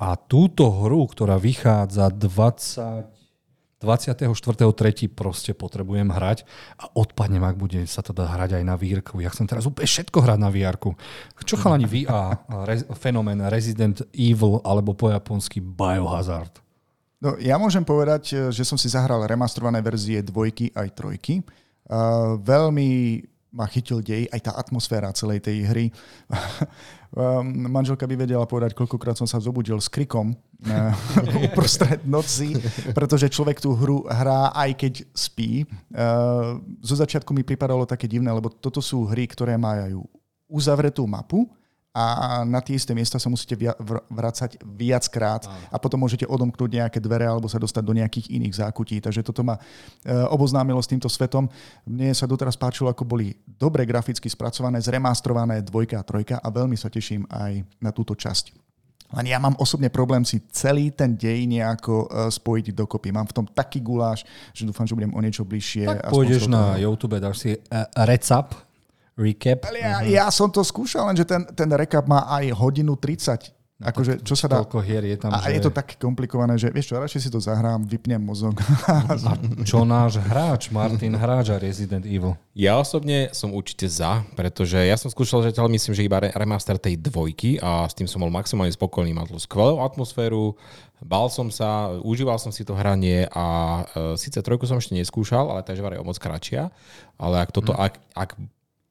A 0.00 0.16
túto 0.16 0.66
hru, 0.66 1.04
ktorá 1.06 1.36
vychádza 1.36 2.08
20 2.08 3.11
24.3. 3.82 5.10
proste 5.10 5.50
potrebujem 5.52 6.06
hrať 6.06 6.46
a 6.78 6.86
odpadnem, 6.94 7.42
ak 7.42 7.58
bude 7.58 7.82
sa 7.90 8.00
to 8.00 8.14
dá 8.14 8.30
hrať 8.30 8.62
aj 8.62 8.64
na 8.64 8.78
vírku. 8.78 9.18
Ja 9.18 9.34
chcem 9.34 9.50
teraz 9.50 9.66
úplne 9.66 9.90
všetko 9.90 10.18
hrať 10.22 10.38
na 10.38 10.54
vírku. 10.54 10.94
Čo 11.42 11.58
chalani 11.58 11.90
vy 11.90 12.06
a 12.06 12.38
re, 12.62 12.86
fenomén 12.94 13.42
Resident 13.50 14.06
Evil 14.14 14.62
alebo 14.62 14.94
po 14.94 15.10
japonsky 15.10 15.58
Biohazard? 15.58 16.62
No, 17.22 17.38
ja 17.38 17.54
môžem 17.58 17.86
povedať, 17.86 18.50
že 18.50 18.62
som 18.66 18.74
si 18.74 18.90
zahral 18.90 19.22
remastrované 19.26 19.78
verzie 19.78 20.22
dvojky 20.22 20.74
aj 20.74 20.88
trojky. 20.94 21.42
Uh, 21.86 22.38
veľmi 22.38 23.22
ma 23.52 23.68
chytil 23.68 24.00
dej, 24.00 24.26
aj 24.32 24.40
tá 24.48 24.52
atmosféra 24.56 25.12
celej 25.12 25.44
tej 25.44 25.68
hry. 25.68 25.86
Um, 27.12 27.68
manželka 27.76 28.08
by 28.08 28.16
vedela 28.16 28.48
povedať, 28.48 28.72
koľkokrát 28.72 29.14
som 29.14 29.28
sa 29.28 29.36
zobudil 29.36 29.76
s 29.76 29.92
krikom 29.92 30.32
uh, 30.32 30.92
uprostred 31.46 32.00
noci, 32.08 32.56
pretože 32.96 33.28
človek 33.28 33.60
tú 33.60 33.76
hru 33.76 34.08
hrá 34.08 34.56
aj 34.56 34.70
keď 34.80 34.94
spí. 35.12 35.68
Uh, 35.92 36.58
zo 36.80 36.96
začiatku 36.96 37.30
mi 37.36 37.44
pripadalo 37.44 37.84
také 37.84 38.08
divné, 38.08 38.32
lebo 38.32 38.48
toto 38.48 38.80
sú 38.80 39.04
hry, 39.04 39.28
ktoré 39.28 39.60
majú 39.60 40.08
uzavretú 40.48 41.04
mapu, 41.04 41.44
a 41.92 42.40
na 42.48 42.64
tie 42.64 42.80
isté 42.80 42.96
miesta 42.96 43.20
sa 43.20 43.28
musíte 43.28 43.52
vrácať 44.08 44.56
viackrát 44.64 45.44
a 45.68 45.76
potom 45.76 46.00
môžete 46.00 46.24
odomknúť 46.24 46.80
nejaké 46.80 46.98
dvere 47.04 47.28
alebo 47.28 47.52
sa 47.52 47.60
dostať 47.60 47.84
do 47.84 47.92
nejakých 47.92 48.32
iných 48.32 48.64
zákutí. 48.64 48.96
Takže 49.04 49.20
toto 49.20 49.44
ma 49.44 49.60
e, 49.60 49.62
oboznámilo 50.32 50.80
s 50.80 50.88
týmto 50.88 51.12
svetom. 51.12 51.52
Mne 51.84 52.16
sa 52.16 52.24
doteraz 52.24 52.56
páčilo, 52.56 52.88
ako 52.88 53.04
boli 53.04 53.36
dobre 53.44 53.84
graficky 53.84 54.24
spracované, 54.32 54.80
zremastrované 54.80 55.60
dvojka 55.60 56.00
a 56.00 56.06
trojka 56.06 56.36
a 56.40 56.48
veľmi 56.48 56.80
sa 56.80 56.88
teším 56.88 57.28
aj 57.28 57.60
na 57.84 57.92
túto 57.92 58.16
časť. 58.16 58.56
Len 59.12 59.28
ja 59.28 59.36
mám 59.36 59.52
osobne 59.60 59.92
problém 59.92 60.24
si 60.24 60.40
celý 60.48 60.88
ten 60.96 61.12
dej 61.12 61.44
nejako 61.44 62.08
e, 62.08 62.32
spojiť 62.32 62.72
dokopy. 62.72 63.12
Mám 63.12 63.28
v 63.28 63.36
tom 63.36 63.46
taký 63.52 63.84
guláš, 63.84 64.24
že 64.56 64.64
dúfam, 64.64 64.88
že 64.88 64.96
budem 64.96 65.12
o 65.12 65.20
niečo 65.20 65.44
bližšie. 65.44 65.84
Tak 65.84 66.08
pôjdeš 66.08 66.48
na 66.48 66.80
YouTube, 66.80 67.20
dáš 67.20 67.44
si 67.44 67.52
uh, 67.52 67.84
recap 68.08 68.71
recap. 69.16 69.68
Ale 69.68 69.78
ja, 69.80 69.94
uh-huh. 70.00 70.08
ja 70.08 70.26
som 70.32 70.48
to 70.48 70.64
skúšal, 70.64 71.08
lenže 71.10 71.28
ten, 71.28 71.44
ten 71.52 71.68
recap 71.72 72.08
má 72.08 72.24
aj 72.28 72.52
hodinu 72.56 72.96
30. 72.96 73.62
No 73.82 73.90
akože, 73.90 74.22
čo 74.22 74.38
sa 74.38 74.46
dá... 74.46 74.62
hier 74.86 75.02
je 75.02 75.18
tam, 75.18 75.34
a 75.34 75.42
že... 75.42 75.58
je 75.58 75.60
to 75.66 75.74
tak 75.74 75.98
komplikované, 75.98 76.54
že 76.54 76.70
vieš 76.70 76.94
čo, 76.94 77.02
radšej 77.02 77.20
si 77.26 77.30
to 77.34 77.42
zahrám, 77.42 77.82
vypnem 77.82 78.22
mozog. 78.22 78.54
a 78.86 79.34
čo 79.66 79.82
náš 79.82 80.22
hráč, 80.22 80.70
Martin 80.70 81.18
Hráč 81.18 81.50
a 81.50 81.58
Resident 81.58 82.06
Evil? 82.06 82.38
Ja 82.54 82.78
osobne 82.78 83.34
som 83.34 83.50
určite 83.50 83.90
za, 83.90 84.22
pretože 84.38 84.78
ja 84.78 84.94
som 84.94 85.10
skúšal 85.10 85.42
že 85.42 85.58
myslím, 85.58 85.98
že 85.98 86.06
iba 86.06 86.22
remaster 86.22 86.78
tej 86.78 86.94
dvojky 86.94 87.58
a 87.58 87.90
s 87.90 87.98
tým 87.98 88.06
som 88.06 88.22
bol 88.22 88.30
maximálne 88.30 88.70
spokojný. 88.70 89.10
Mal 89.10 89.26
to 89.26 89.42
skvelú 89.42 89.82
atmosféru, 89.82 90.54
bal 91.02 91.26
som 91.26 91.50
sa, 91.50 91.90
užíval 92.06 92.38
som 92.38 92.54
si 92.54 92.62
to 92.62 92.78
hranie 92.78 93.26
a 93.34 93.46
e, 93.82 94.14
síce 94.14 94.38
trojku 94.38 94.62
som 94.62 94.78
ešte 94.78 94.94
neskúšal, 94.94 95.50
ale 95.50 95.66
tá 95.66 95.74
je 95.74 95.82
o 95.82 96.06
moc 96.06 96.22
kratšia, 96.22 96.70
ale 97.18 97.42
ak, 97.42 97.50
toto, 97.50 97.74
hmm. 97.74 97.82
ak, 97.82 97.94
ak 98.14 98.30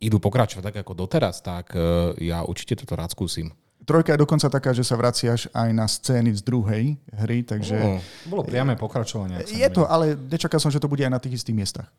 idú 0.02 0.18
pokračovať 0.18 0.74
tak 0.74 0.78
ako 0.82 0.98
doteraz, 0.98 1.46
tak 1.46 1.78
e, 1.78 2.18
ja 2.26 2.42
určite 2.42 2.74
toto 2.74 2.98
rád 2.98 3.14
skúsim. 3.14 3.54
Trojka 3.82 4.14
je 4.14 4.22
dokonca 4.22 4.46
taká, 4.46 4.78
že 4.78 4.86
sa 4.86 4.94
vraciaš 4.94 5.50
aj 5.58 5.70
na 5.74 5.90
scény 5.90 6.38
z 6.38 6.42
druhej 6.46 7.02
hry, 7.18 7.42
takže... 7.42 7.78
Oh, 7.82 7.98
bolo 8.30 8.46
priame 8.46 8.78
pokračovanie. 8.78 9.42
Je 9.50 9.66
to, 9.74 9.90
ale 9.90 10.14
nečakal 10.14 10.62
som, 10.62 10.70
že 10.70 10.78
to 10.78 10.86
bude 10.86 11.02
aj 11.02 11.10
na 11.10 11.18
tých 11.18 11.42
istých 11.42 11.58
miestach. 11.58 11.90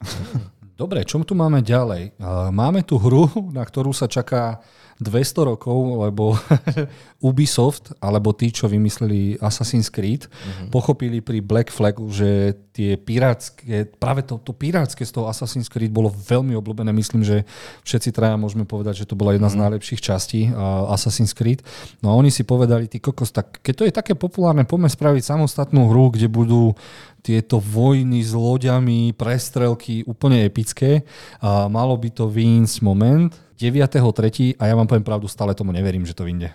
Dobre, 0.79 1.03
čo 1.03 1.19
tu 1.27 1.35
máme 1.35 1.59
ďalej? 1.59 2.15
Máme 2.55 2.87
tu 2.87 3.03
hru, 3.03 3.27
na 3.51 3.67
ktorú 3.67 3.91
sa 3.91 4.07
čaká 4.07 4.63
200 5.03 5.51
rokov, 5.51 5.77
lebo 6.09 6.39
Ubisoft, 7.29 7.95
alebo 7.99 8.31
tí, 8.35 8.55
čo 8.55 8.71
vymysleli 8.71 9.39
Assassin's 9.43 9.91
Creed, 9.91 10.27
uh-huh. 10.27 10.71
pochopili 10.71 11.19
pri 11.19 11.43
Black 11.43 11.69
Flagu, 11.69 12.07
že 12.11 12.57
tie 12.73 12.97
pirátske, 12.97 13.93
práve 14.01 14.25
to, 14.25 14.41
to 14.41 14.57
pirátske 14.57 15.05
z 15.05 15.13
toho 15.13 15.29
Assassin's 15.29 15.69
Creed 15.69 15.93
bolo 15.93 16.09
veľmi 16.09 16.57
obľúbené. 16.57 16.91
Myslím, 16.95 17.21
že 17.27 17.45
všetci 17.85 18.11
traja 18.15 18.41
môžeme 18.41 18.65
povedať, 18.65 19.05
že 19.05 19.09
to 19.11 19.19
bola 19.19 19.37
jedna 19.37 19.53
uh-huh. 19.53 19.59
z 19.59 19.61
mhm. 19.61 19.65
najlepších 19.69 20.01
častí 20.01 20.41
uh, 20.49 20.89
Assassin's 20.95 21.37
Creed. 21.37 21.61
No 22.01 22.15
a 22.15 22.19
oni 22.19 22.33
si 22.33 22.47
povedali, 22.47 22.89
ty 22.89 23.03
kokos, 23.03 23.35
tak 23.35 23.61
keď 23.61 23.75
to 23.75 23.87
je 23.87 23.93
také 23.93 24.13
populárne, 24.15 24.65
poďme 24.65 24.89
spraviť 24.89 25.23
samostatnú 25.23 25.91
hru, 25.93 26.15
kde 26.15 26.31
budú 26.31 26.75
tieto 27.23 27.63
vojny 27.63 28.19
s 28.21 28.35
loďami, 28.35 29.15
prestrelky 29.15 30.03
úplne 30.05 30.43
epické. 30.43 31.07
A 31.39 31.71
malo 31.71 31.95
by 31.95 32.11
to 32.11 32.27
výjsť 32.27 32.83
moment 32.83 33.31
9.3. 33.63 34.59
a 34.59 34.63
ja 34.67 34.75
vám 34.75 34.91
poviem 34.91 35.07
pravdu, 35.07 35.31
stále 35.31 35.55
tomu 35.55 35.71
neverím, 35.71 36.03
že 36.03 36.19
to 36.19 36.27
vyjde. 36.27 36.51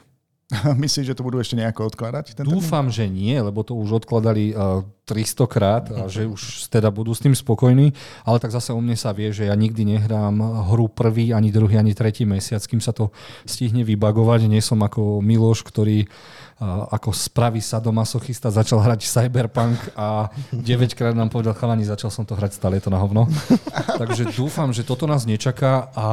Myslíš, 0.84 1.12
že 1.12 1.16
to 1.16 1.28
budú 1.28 1.44
ešte 1.44 1.60
nejako 1.60 1.92
odkladať? 1.92 2.40
Ten 2.40 2.48
Dúfam, 2.48 2.88
že 2.88 3.08
nie, 3.08 3.36
lebo 3.36 3.68
to 3.68 3.76
už 3.76 4.04
odkladali 4.04 4.56
uh, 4.56 4.84
300 5.04 5.44
krát 5.48 5.84
a 5.92 6.08
že 6.08 6.24
už 6.24 6.72
teda 6.72 6.88
budú 6.88 7.12
s 7.12 7.20
tým 7.20 7.36
spokojní, 7.36 7.92
ale 8.24 8.40
tak 8.40 8.56
zase 8.56 8.72
o 8.72 8.80
mne 8.80 8.96
sa 8.96 9.12
vie, 9.12 9.32
že 9.36 9.48
ja 9.48 9.56
nikdy 9.56 9.84
nehrám 9.84 10.40
hru 10.72 10.88
prvý, 10.88 11.36
ani 11.36 11.52
druhý, 11.52 11.76
ani 11.76 11.92
tretí 11.92 12.24
mesiac, 12.24 12.64
kým 12.64 12.80
sa 12.80 12.96
to 12.96 13.12
stihne 13.44 13.84
vybagovať. 13.84 14.48
Nie 14.48 14.64
som 14.64 14.80
ako 14.80 15.20
Miloš, 15.20 15.68
ktorý 15.68 16.08
uh, 16.08 16.47
ako 16.66 17.14
spraví 17.14 17.62
sadomasochista 17.62 18.50
začal 18.50 18.82
hrať 18.82 19.06
Cyberpunk 19.06 19.78
a 19.94 20.34
9 20.50 20.98
krát 20.98 21.14
nám 21.14 21.30
povedal 21.30 21.54
chalani, 21.54 21.86
začal 21.86 22.10
som 22.10 22.26
to 22.26 22.34
hrať, 22.34 22.58
stále 22.58 22.82
je 22.82 22.90
to 22.90 22.92
na 22.94 22.98
hovno. 22.98 23.30
Takže 24.02 24.34
dúfam, 24.34 24.74
že 24.74 24.82
toto 24.82 25.06
nás 25.06 25.30
nečaká 25.30 25.94
a 25.94 26.08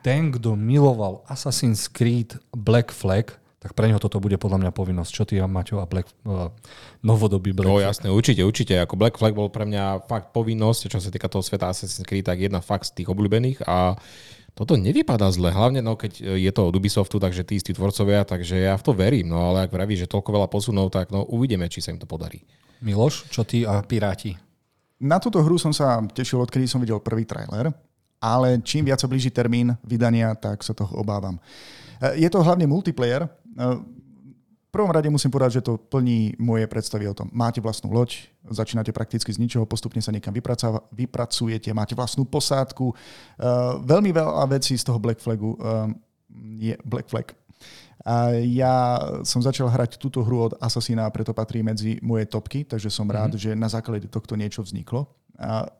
ten, 0.00 0.32
kto 0.32 0.56
miloval 0.56 1.20
Assassin's 1.28 1.84
Creed 1.84 2.40
Black 2.56 2.96
Flag, 2.96 3.36
tak 3.60 3.72
pre 3.72 3.88
neho 3.88 3.96
toto 3.96 4.20
bude 4.20 4.36
podľa 4.36 4.60
mňa 4.60 4.72
povinnosť. 4.76 5.10
Čo 5.12 5.24
ty, 5.24 5.40
Maťo, 5.40 5.80
a 5.80 5.88
Black, 5.88 6.04
uh, 6.28 6.52
novodobý 7.00 7.56
Black 7.56 7.64
No 7.64 7.80
jasné, 7.80 8.12
určite, 8.12 8.44
určite. 8.44 8.76
Ako 8.76 9.00
Black 9.00 9.16
Flag 9.16 9.32
bol 9.32 9.48
pre 9.48 9.64
mňa 9.64 10.04
fakt 10.04 10.36
povinnosť, 10.36 10.92
čo 10.92 11.00
sa 11.00 11.08
týka 11.08 11.32
toho 11.32 11.40
sveta 11.40 11.72
Assassin's 11.72 12.04
Creed, 12.04 12.28
tak 12.28 12.44
jedna 12.44 12.60
fakt 12.60 12.92
z 12.92 13.00
tých 13.00 13.08
obľúbených 13.08 13.64
a 13.64 13.96
toto 14.54 14.78
nevypadá 14.78 15.26
zle, 15.34 15.50
hlavne 15.50 15.82
no, 15.82 15.98
keď 15.98 16.38
je 16.38 16.50
to 16.54 16.62
od 16.70 16.74
Ubisoftu, 16.78 17.18
takže 17.18 17.42
tí 17.42 17.58
istí 17.58 17.74
tvorcovia, 17.74 18.22
takže 18.22 18.70
ja 18.70 18.78
v 18.78 18.86
to 18.86 18.94
verím, 18.94 19.34
no 19.34 19.50
ale 19.50 19.66
ak 19.66 19.74
vraví, 19.74 19.98
že 19.98 20.06
toľko 20.06 20.30
veľa 20.30 20.48
posunov, 20.48 20.94
tak 20.94 21.10
no 21.10 21.26
uvidíme, 21.26 21.66
či 21.66 21.82
sa 21.82 21.90
im 21.90 21.98
to 21.98 22.06
podarí. 22.06 22.46
Miloš, 22.78 23.26
čo 23.34 23.42
ty 23.42 23.66
a 23.66 23.82
Piráti? 23.82 24.38
Na 25.02 25.18
túto 25.18 25.42
hru 25.42 25.58
som 25.58 25.74
sa 25.74 25.98
tešil, 26.06 26.38
odkedy 26.38 26.70
som 26.70 26.78
videl 26.78 27.02
prvý 27.02 27.26
trailer, 27.26 27.74
ale 28.22 28.62
čím 28.62 28.86
viac 28.86 29.02
sa 29.02 29.10
blíži 29.10 29.34
termín 29.34 29.74
vydania, 29.82 30.32
tak 30.38 30.62
sa 30.62 30.70
toho 30.70 31.02
obávam. 31.02 31.36
Je 32.14 32.30
to 32.30 32.38
hlavne 32.40 32.64
multiplayer, 32.70 33.26
v 33.54 33.82
prvom 34.74 34.90
rade 34.90 35.06
musím 35.06 35.30
povedať, 35.30 35.62
že 35.62 35.66
to 35.70 35.78
plní 35.78 36.34
moje 36.42 36.66
predstavy 36.66 37.06
o 37.06 37.14
tom. 37.14 37.30
Máte 37.30 37.62
vlastnú 37.62 37.94
loď, 37.94 38.26
začínate 38.50 38.90
prakticky 38.90 39.30
z 39.30 39.38
ničoho, 39.38 39.62
postupne 39.62 40.02
sa 40.02 40.10
niekam 40.10 40.34
vypracujete, 40.90 41.70
máte 41.70 41.94
vlastnú 41.94 42.26
posádku. 42.26 42.90
Uh, 42.90 43.78
veľmi 43.86 44.10
veľa 44.10 44.50
vecí 44.50 44.74
z 44.74 44.82
toho 44.82 44.98
Black 44.98 45.22
Flagu 45.22 45.54
uh, 45.54 45.86
je 46.58 46.74
Black 46.82 47.06
Flag. 47.06 47.30
A 48.04 48.36
ja 48.36 49.00
som 49.24 49.40
začal 49.40 49.70
hrať 49.70 49.96
túto 49.96 50.20
hru 50.20 50.50
od 50.50 50.58
Assassina 50.60 51.08
a 51.08 51.14
preto 51.14 51.32
patrí 51.32 51.64
medzi 51.64 51.96
moje 52.04 52.28
topky, 52.28 52.66
takže 52.66 52.92
som 52.92 53.08
rád, 53.08 53.38
mm-hmm. 53.38 53.54
že 53.54 53.56
na 53.56 53.70
základe 53.70 54.10
tohto 54.10 54.36
niečo 54.36 54.60
vzniklo. 54.60 55.08
A 55.38 55.70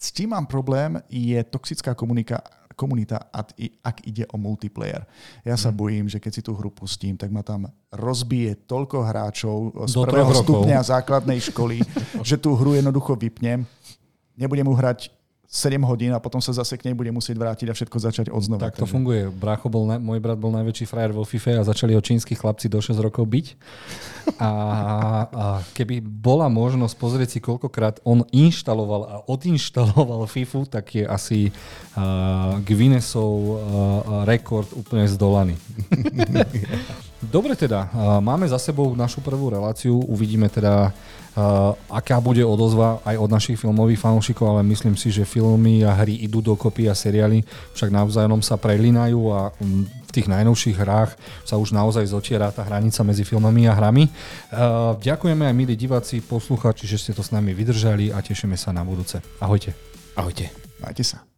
s 0.00 0.10
tým 0.10 0.32
mám 0.32 0.48
problém, 0.48 0.96
je 1.12 1.36
toxická 1.44 1.92
komunika- 1.92 2.42
komunita, 2.80 3.28
ak 3.84 4.08
ide 4.08 4.24
o 4.32 4.40
multiplayer. 4.40 5.04
Ja 5.44 5.60
sa 5.60 5.68
hmm. 5.68 5.76
bojím, 5.76 6.04
že 6.08 6.16
keď 6.16 6.32
si 6.32 6.40
tú 6.40 6.56
hru 6.56 6.72
pustím, 6.72 7.20
tak 7.20 7.28
ma 7.28 7.44
tam 7.44 7.68
rozbije 7.92 8.64
toľko 8.64 9.04
hráčov 9.04 9.56
z 9.84 9.92
Do 9.92 10.08
prvého 10.08 10.32
stupňa 10.32 10.80
základnej 10.80 11.44
školy, 11.52 11.84
že 12.28 12.40
tú 12.40 12.56
hru 12.56 12.80
jednoducho 12.80 13.20
vypnem, 13.20 13.68
nebudem 14.40 14.64
mu 14.64 14.72
hrať 14.72 15.19
7 15.50 15.82
hodín 15.82 16.14
a 16.14 16.22
potom 16.22 16.38
sa 16.38 16.54
zase 16.54 16.78
k 16.78 16.86
nej 16.86 16.94
bude 16.94 17.10
musieť 17.10 17.34
vrátiť 17.34 17.66
a 17.66 17.74
všetko 17.74 17.98
začať 17.98 18.26
odznova. 18.30 18.70
Tak 18.70 18.78
to 18.78 18.86
takže... 18.86 18.94
funguje. 18.94 19.26
Brácho 19.34 19.66
bol, 19.66 19.82
môj 19.98 20.22
brat 20.22 20.38
bol 20.38 20.54
najväčší 20.54 20.86
frajer 20.86 21.10
vo 21.10 21.26
FIFA 21.26 21.58
a 21.58 21.66
začali 21.66 21.98
ho 21.98 21.98
čínsky 21.98 22.38
chlapci 22.38 22.70
do 22.70 22.78
6 22.78 22.94
rokov 23.02 23.26
byť. 23.26 23.46
A, 24.38 24.50
a 25.26 25.44
keby 25.74 25.98
bola 26.06 26.46
možnosť 26.46 26.94
pozrieť 26.94 27.28
si, 27.34 27.38
koľkokrát 27.42 27.98
on 28.06 28.22
inštaloval 28.30 29.02
a 29.10 29.16
odinštaloval 29.26 30.30
FIFU, 30.30 30.70
tak 30.70 30.94
je 30.94 31.02
asi 31.02 31.50
uh, 31.50 32.62
Guinnessov 32.62 33.34
uh, 33.34 33.58
rekord 34.22 34.70
úplne 34.78 35.10
zdolaný. 35.10 35.58
Dobre 37.20 37.52
teda, 37.52 37.92
máme 38.24 38.48
za 38.48 38.56
sebou 38.56 38.96
našu 38.96 39.20
prvú 39.20 39.52
reláciu, 39.52 40.00
uvidíme 40.08 40.48
teda 40.48 40.90
aká 41.86 42.18
bude 42.18 42.42
odozva 42.42 42.98
aj 43.06 43.16
od 43.16 43.30
našich 43.30 43.54
filmových 43.54 44.02
fanúšikov, 44.02 44.50
ale 44.50 44.66
myslím 44.66 44.98
si, 44.98 45.14
že 45.14 45.22
filmy 45.22 45.86
a 45.86 45.94
hry 45.94 46.26
idú 46.26 46.42
dokopy 46.42 46.90
a 46.90 46.94
seriály 46.96 47.46
však 47.76 47.94
navzájom 47.94 48.42
sa 48.42 48.58
prelinajú 48.58 49.30
a 49.30 49.54
v 49.54 50.10
tých 50.10 50.26
najnovších 50.26 50.74
hrách 50.74 51.14
sa 51.46 51.54
už 51.54 51.70
naozaj 51.70 52.10
zotiera 52.10 52.50
tá 52.50 52.66
hranica 52.66 53.06
medzi 53.06 53.22
filmami 53.22 53.70
a 53.70 53.78
hrami. 53.78 54.10
Ďakujeme 54.98 55.46
aj 55.46 55.54
milí 55.54 55.78
diváci, 55.78 56.18
posluchači, 56.18 56.90
že 56.90 56.98
ste 56.98 57.12
to 57.14 57.22
s 57.22 57.30
nami 57.30 57.54
vydržali 57.54 58.10
a 58.10 58.18
tešíme 58.18 58.58
sa 58.58 58.74
na 58.74 58.82
budúce. 58.82 59.22
Ahojte. 59.38 59.70
Ahojte. 60.18 60.50
Majte 60.82 61.06
sa. 61.06 61.29